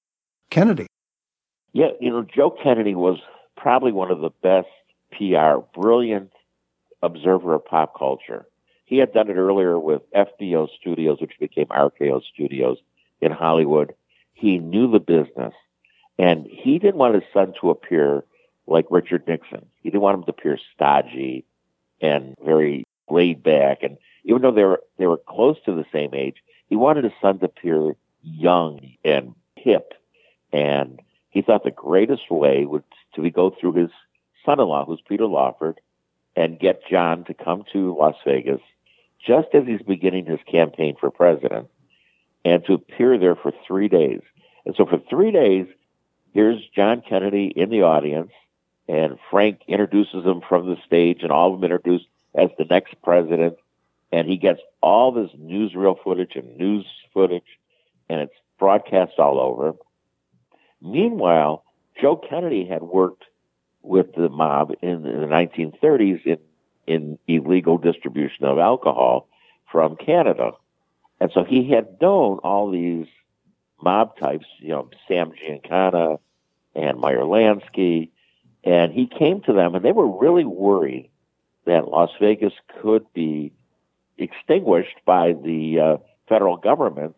Kennedy. 0.50 0.86
Yeah, 1.72 1.90
you 2.00 2.10
know, 2.10 2.22
Joe 2.22 2.50
Kennedy 2.50 2.94
was 2.94 3.18
probably 3.56 3.92
one 3.92 4.10
of 4.10 4.20
the 4.20 4.30
best 4.42 4.68
PR, 5.12 5.60
brilliant 5.78 6.30
observer 7.02 7.54
of 7.54 7.64
pop 7.64 7.96
culture. 7.98 8.46
He 8.84 8.98
had 8.98 9.12
done 9.12 9.30
it 9.30 9.36
earlier 9.36 9.78
with 9.78 10.02
FBO 10.12 10.68
Studios, 10.80 11.20
which 11.20 11.32
became 11.40 11.66
RKO 11.66 12.22
Studios 12.34 12.78
in 13.20 13.32
Hollywood. 13.32 13.94
He 14.34 14.58
knew 14.58 14.90
the 14.90 15.00
business, 15.00 15.54
and 16.18 16.46
he 16.46 16.78
didn't 16.78 16.96
want 16.96 17.14
his 17.14 17.24
son 17.32 17.54
to 17.60 17.70
appear 17.70 18.24
like 18.66 18.86
Richard 18.90 19.26
Nixon. 19.26 19.66
He 19.82 19.90
didn't 19.90 20.02
want 20.02 20.18
him 20.18 20.24
to 20.24 20.30
appear 20.30 20.58
stodgy 20.74 21.44
and 22.00 22.34
very 22.44 22.84
laid 23.08 23.42
back. 23.42 23.82
And 23.82 23.96
even 24.24 24.42
though 24.42 24.52
they 24.52 24.64
were 24.64 24.82
they 24.98 25.06
were 25.06 25.18
close 25.18 25.56
to 25.64 25.74
the 25.74 25.86
same 25.92 26.14
age, 26.14 26.36
he 26.68 26.76
wanted 26.76 27.04
his 27.04 27.12
son 27.20 27.38
to 27.38 27.46
appear 27.46 27.94
young 28.22 28.80
and 29.04 29.34
hip. 29.56 29.94
And 30.52 31.00
he 31.30 31.42
thought 31.42 31.64
the 31.64 31.70
greatest 31.70 32.30
way 32.30 32.64
would 32.64 32.84
to 33.14 33.30
go 33.30 33.50
through 33.50 33.74
his 33.74 33.90
son-in-law, 34.44 34.86
who's 34.86 35.02
Peter 35.06 35.26
Lawford, 35.26 35.80
and 36.36 36.58
get 36.58 36.86
John 36.88 37.24
to 37.24 37.34
come 37.34 37.64
to 37.72 37.96
Las 37.96 38.16
Vegas 38.24 38.60
just 39.24 39.48
as 39.54 39.64
he's 39.66 39.82
beginning 39.82 40.26
his 40.26 40.40
campaign 40.50 40.96
for 40.98 41.10
president 41.10 41.68
and 42.44 42.64
to 42.64 42.74
appear 42.74 43.18
there 43.18 43.36
for 43.36 43.52
three 43.66 43.88
days. 43.88 44.20
And 44.66 44.74
so 44.76 44.86
for 44.86 44.98
three 44.98 45.30
days, 45.30 45.66
here's 46.34 46.60
John 46.74 47.02
Kennedy 47.08 47.46
in 47.46 47.70
the 47.70 47.82
audience, 47.82 48.32
and 48.88 49.18
Frank 49.30 49.60
introduces 49.68 50.24
him 50.24 50.40
from 50.48 50.66
the 50.66 50.76
stage, 50.86 51.22
and 51.22 51.30
all 51.30 51.54
of 51.54 51.60
them 51.60 51.70
introduced 51.70 52.06
as 52.34 52.50
the 52.58 52.64
next 52.64 52.94
president. 53.02 53.56
And 54.12 54.28
he 54.28 54.36
gets 54.36 54.60
all 54.82 55.10
this 55.10 55.30
newsreel 55.38 55.96
footage 56.02 56.36
and 56.36 56.56
news 56.56 56.86
footage, 57.14 57.58
and 58.08 58.20
it's 58.20 58.34
broadcast 58.58 59.12
all 59.18 59.40
over. 59.40 59.74
Meanwhile, 60.82 61.64
Joe 62.00 62.16
Kennedy 62.16 62.66
had 62.66 62.82
worked 62.82 63.24
with 63.82 64.14
the 64.14 64.28
mob 64.28 64.72
in 64.82 65.02
the 65.02 65.08
1930s 65.08 66.24
in, 66.26 66.38
in 66.86 67.18
illegal 67.26 67.78
distribution 67.78 68.44
of 68.44 68.58
alcohol 68.58 69.28
from 69.70 69.96
Canada. 69.96 70.52
And 71.20 71.30
so 71.32 71.44
he 71.44 71.70
had 71.70 72.00
known 72.00 72.38
all 72.38 72.70
these 72.70 73.06
mob 73.82 74.16
types, 74.18 74.46
you 74.58 74.70
know, 74.70 74.90
Sam 75.08 75.32
Giancana 75.32 76.18
and 76.74 76.98
Meyer 76.98 77.20
Lansky, 77.20 78.10
and 78.64 78.92
he 78.92 79.06
came 79.06 79.40
to 79.42 79.52
them 79.52 79.74
and 79.74 79.84
they 79.84 79.92
were 79.92 80.18
really 80.18 80.44
worried 80.44 81.10
that 81.64 81.88
Las 81.88 82.10
Vegas 82.20 82.52
could 82.80 83.06
be 83.12 83.52
extinguished 84.18 84.96
by 85.04 85.32
the 85.32 85.78
uh, 85.80 85.96
federal 86.28 86.56
government. 86.56 87.16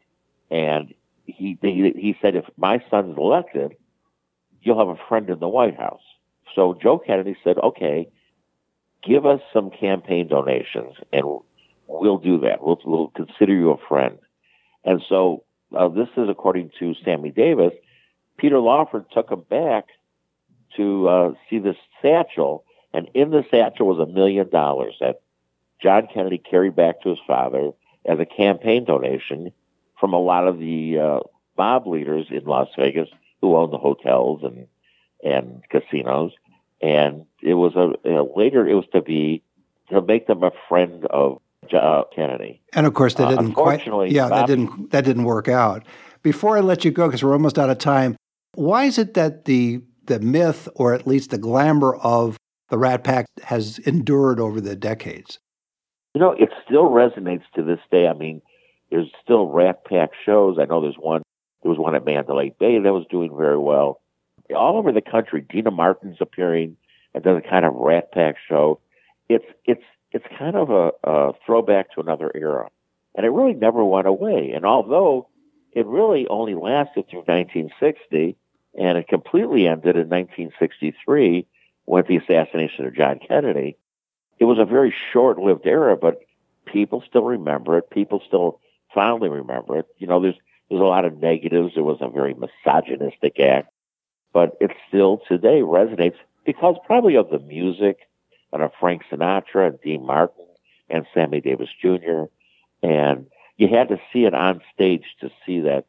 And 0.51 0.95
he, 1.27 1.59
he 1.61 1.93
he 1.97 2.17
said, 2.21 2.37
if 2.37 2.45
my 2.57 2.83
son's 2.91 3.17
elected, 3.17 3.77
you'll 4.63 4.79
have 4.79 4.97
a 4.97 5.09
friend 5.09 5.29
in 5.31 5.39
the 5.39 5.49
White 5.49 5.77
House. 5.77 6.03
So 6.55 6.77
Joe 6.81 6.99
Kennedy 6.99 7.37
said, 7.43 7.59
okay, 7.59 8.09
give 9.03 9.27
us 9.27 9.41
some 9.53 9.71
campaign 9.71 10.29
donations 10.29 10.95
and 11.13 11.41
we'll 11.87 12.19
do 12.19 12.41
that. 12.41 12.63
We'll, 12.63 12.81
we'll 12.85 13.09
consider 13.09 13.53
you 13.53 13.71
a 13.71 13.89
friend. 13.89 14.19
And 14.85 15.03
so 15.09 15.45
uh, 15.77 15.89
this 15.89 16.09
is 16.17 16.29
according 16.29 16.71
to 16.79 16.95
Sammy 17.05 17.31
Davis. 17.31 17.73
Peter 18.39 18.59
Lawford 18.59 19.07
took 19.13 19.31
him 19.31 19.45
back 19.49 19.87
to 20.77 21.09
uh, 21.09 21.33
see 21.49 21.59
this 21.59 21.77
satchel, 22.03 22.65
and 22.93 23.09
in 23.15 23.31
the 23.31 23.45
satchel 23.51 23.87
was 23.87 23.99
a 23.99 24.13
million 24.13 24.51
dollars 24.51 24.95
that 25.01 25.21
John 25.83 26.09
Kennedy 26.13 26.39
carried 26.39 26.77
back 26.77 27.03
to 27.03 27.11
his 27.11 27.19
father 27.27 27.73
as 28.07 28.19
a 28.19 28.27
campaign 28.27 28.85
donation 28.85 29.53
from 29.99 30.13
a 30.13 30.19
lot 30.21 30.47
of 30.47 30.59
the 30.59 30.99
uh, 30.99 31.21
mob 31.57 31.87
leaders 31.87 32.27
in 32.31 32.45
Las 32.45 32.69
Vegas 32.79 33.09
who 33.41 33.57
owned 33.57 33.73
the 33.73 33.79
hotels 33.79 34.43
and 34.43 34.67
and 35.23 35.63
casinos. 35.71 36.33
And 36.83 37.25
it 37.43 37.55
was 37.55 37.75
a, 37.77 37.95
a 38.09 38.23
later 38.37 38.67
it 38.69 38.75
was 38.75 38.87
to 38.93 39.01
be 39.01 39.43
to 39.91 40.03
make 40.03 40.27
them 40.27 40.43
a 40.43 40.51
friend 40.69 41.07
of 41.07 41.41
uh, 41.73 42.05
Kennedy. 42.15 42.61
And 42.75 42.87
of 42.87 42.95
course, 42.95 43.15
that 43.15 43.29
Uh, 43.29 43.31
didn't 43.31 43.53
quite. 43.53 43.75
unfortunately, 43.81 44.11
Yeah, 44.11 44.29
that 44.29 44.47
didn't 44.47 44.91
that 44.91 45.05
didn't 45.05 45.25
work 45.25 45.49
out. 45.49 45.85
Before 46.23 46.57
I 46.57 46.61
let 46.61 46.85
you 46.85 46.91
go, 46.91 47.07
because 47.07 47.23
we're 47.23 47.33
almost 47.33 47.59
out 47.59 47.71
of 47.71 47.79
time, 47.79 48.17
why 48.55 48.85
is 48.85 48.99
it 48.99 49.15
that 49.15 49.45
the 49.45 49.81
the 50.07 50.21
myth, 50.21 50.69
or 50.75 50.93
at 50.95 51.07
least 51.07 51.31
the 51.31 51.39
glamour 51.39 51.95
of 51.97 52.37
the 52.69 52.77
Rat 52.79 53.05
Pack, 53.05 53.27
has 53.43 53.79
endured 53.81 54.39
over 54.41 54.61
the 54.61 54.77
decades? 54.77 55.39
You 56.15 56.21
know, 56.21 56.33
it 56.33 56.51
still 56.65 56.91
resonates 56.91 57.43
to 57.57 57.63
this 57.63 57.81
day. 57.91 58.07
I 58.07 58.13
mean, 58.13 58.41
there's 58.91 59.11
still 59.23 59.49
Rat 59.49 59.85
Pack 59.85 60.11
shows. 60.25 60.59
I 60.61 60.65
know 60.65 60.81
there's 60.81 60.97
one. 60.97 61.23
There 61.63 61.71
was 61.71 61.79
one 61.79 61.95
at 61.95 62.05
Mandalay 62.05 62.55
Bay 62.59 62.79
that 62.79 62.93
was 62.93 63.07
doing 63.11 63.37
very 63.37 63.59
well. 63.59 64.01
All 64.55 64.77
over 64.77 64.93
the 64.93 65.01
country, 65.01 65.41
Deana 65.41 65.71
Martin's 65.71 66.19
appearing 66.21 66.77
and 67.15 67.25
does 67.25 67.39
a 67.39 67.49
kind 67.49 67.65
of 67.65 67.75
Rat 67.75 68.13
Pack 68.13 68.37
show. 68.49 68.81
It's 69.29 69.47
it's 69.65 69.83
it's 70.13 70.27
kind 70.39 70.55
of 70.57 70.71
a, 70.71 70.93
a 71.03 71.33
throwback 71.45 71.93
to 71.95 72.01
another 72.01 72.31
era, 72.35 72.69
and 73.15 73.27
it 73.27 73.31
really 73.31 73.55
never 73.55 73.85
went 73.85 74.07
away. 74.07 74.53
And 74.55 74.65
although 74.65 75.29
it 75.73 75.87
really 75.87 76.29
only 76.29 76.55
lasted 76.55 77.09
through 77.09 77.25
1960, 77.27 78.37
and 78.79 78.99
it 78.99 79.09
completely 79.09 79.67
ended 79.67 79.97
in 79.97 80.09
1963 80.09 81.47
with 81.87 82.07
the 82.07 82.17
assassination 82.17 82.87
of 82.87 82.95
John 82.95 83.19
Kennedy, 83.27 83.77
it 84.39 84.45
was 84.45 84.59
a 84.59 84.65
very 84.65 84.95
short-lived 85.13 85.67
era, 85.67 85.97
but 85.97 86.21
people 86.67 87.03
still 87.09 87.25
remember 87.25 87.79
it. 87.79 87.91
People 87.91 88.23
still 88.27 88.61
fondly 88.93 89.29
remember 89.29 89.79
it. 89.79 89.87
You 89.99 90.07
know, 90.07 90.21
there's 90.21 90.37
there's 90.69 90.81
a 90.81 90.85
lot 90.85 91.05
of 91.05 91.19
negatives. 91.19 91.75
It 91.77 91.83
was 91.83 91.99
a 92.01 92.09
very 92.09 92.35
misogynistic 92.35 93.39
act, 93.39 93.71
but 94.33 94.57
it 94.61 94.71
still 94.89 95.21
today 95.29 95.61
resonates 95.61 96.17
because 96.45 96.77
probably 96.87 97.17
of 97.17 97.31
the 97.31 97.39
music 97.39 98.09
and 98.53 98.63
of 98.63 98.73
Frank 98.81 99.03
Sinatra 99.11 99.69
and 99.69 99.81
Dean 99.83 100.05
Martin 100.07 100.47
and 100.89 101.07
Sammy 101.13 101.41
Davis 101.41 101.69
Jr. 101.81 102.25
And 102.83 103.27
you 103.57 103.69
had 103.69 103.89
to 103.89 104.01
see 104.13 104.25
it 104.25 104.35
on 104.35 104.61
stage 104.73 105.05
to 105.21 105.31
see 105.45 105.61
that 105.61 105.87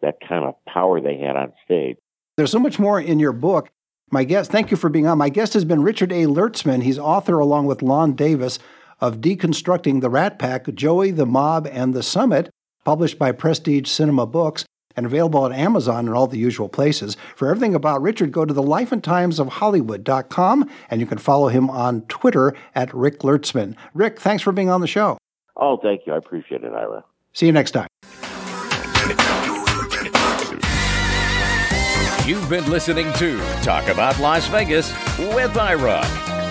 that 0.00 0.20
kind 0.20 0.44
of 0.44 0.54
power 0.66 1.00
they 1.00 1.18
had 1.18 1.36
on 1.36 1.52
stage. 1.64 1.96
There's 2.36 2.52
so 2.52 2.60
much 2.60 2.78
more 2.78 3.00
in 3.00 3.18
your 3.18 3.32
book. 3.32 3.70
My 4.10 4.24
guest, 4.24 4.50
thank 4.50 4.70
you 4.70 4.76
for 4.76 4.88
being 4.88 5.06
on. 5.06 5.18
My 5.18 5.28
guest 5.28 5.52
has 5.52 5.64
been 5.64 5.82
Richard 5.82 6.12
A. 6.12 6.24
Lertzman. 6.24 6.82
He's 6.82 6.98
author, 6.98 7.38
along 7.38 7.66
with 7.66 7.82
Lon 7.82 8.14
Davis, 8.14 8.58
of 9.00 9.20
Deconstructing 9.20 10.00
the 10.00 10.10
Rat 10.10 10.38
Pack, 10.38 10.72
Joey, 10.74 11.10
the 11.10 11.26
Mob, 11.26 11.66
and 11.66 11.94
the 11.94 12.02
Summit, 12.02 12.50
published 12.84 13.18
by 13.18 13.32
Prestige 13.32 13.88
Cinema 13.88 14.26
Books 14.26 14.64
and 14.96 15.06
available 15.06 15.46
at 15.46 15.52
Amazon 15.52 16.06
and 16.06 16.14
all 16.16 16.26
the 16.26 16.38
usual 16.38 16.68
places. 16.68 17.16
For 17.36 17.48
everything 17.48 17.74
about 17.74 18.02
Richard, 18.02 18.32
go 18.32 18.44
to 18.44 18.52
the 18.52 18.62
Life 18.62 18.90
and 18.90 19.04
Times 19.04 19.38
of 19.38 19.46
Hollywood.com 19.48 20.68
and 20.90 21.00
you 21.00 21.06
can 21.06 21.18
follow 21.18 21.48
him 21.48 21.70
on 21.70 22.02
Twitter 22.02 22.52
at 22.74 22.92
Rick 22.92 23.20
Lertzman. 23.20 23.76
Rick, 23.94 24.18
thanks 24.18 24.42
for 24.42 24.50
being 24.50 24.70
on 24.70 24.80
the 24.80 24.88
show. 24.88 25.16
Oh, 25.56 25.76
thank 25.76 26.06
you. 26.06 26.14
I 26.14 26.16
appreciate 26.16 26.64
it, 26.64 26.72
Ira. 26.72 27.04
See 27.32 27.46
you 27.46 27.52
next 27.52 27.70
time. 27.72 27.86
You've 32.28 32.50
been 32.50 32.70
listening 32.70 33.10
to 33.14 33.38
Talk 33.62 33.88
About 33.88 34.18
Las 34.18 34.48
Vegas 34.48 34.92
with 35.18 35.56
Ira. 35.56 36.04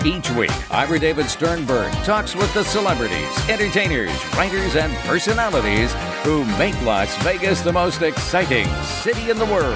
Each 0.04 0.28
week, 0.32 0.50
Ira 0.72 0.98
David 0.98 1.26
Sternberg 1.30 1.92
talks 2.02 2.34
with 2.34 2.52
the 2.52 2.64
celebrities, 2.64 3.48
entertainers, 3.48 4.10
writers, 4.34 4.74
and 4.74 4.92
personalities 5.06 5.94
who 6.24 6.44
make 6.58 6.74
Las 6.82 7.16
Vegas 7.22 7.60
the 7.60 7.72
most 7.72 8.02
exciting 8.02 8.66
city 8.82 9.30
in 9.30 9.38
the 9.38 9.46
world. 9.46 9.72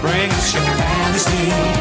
Bring 0.00 0.30
us 0.32 0.54
your 0.54 0.62
fantasy. 0.64 1.75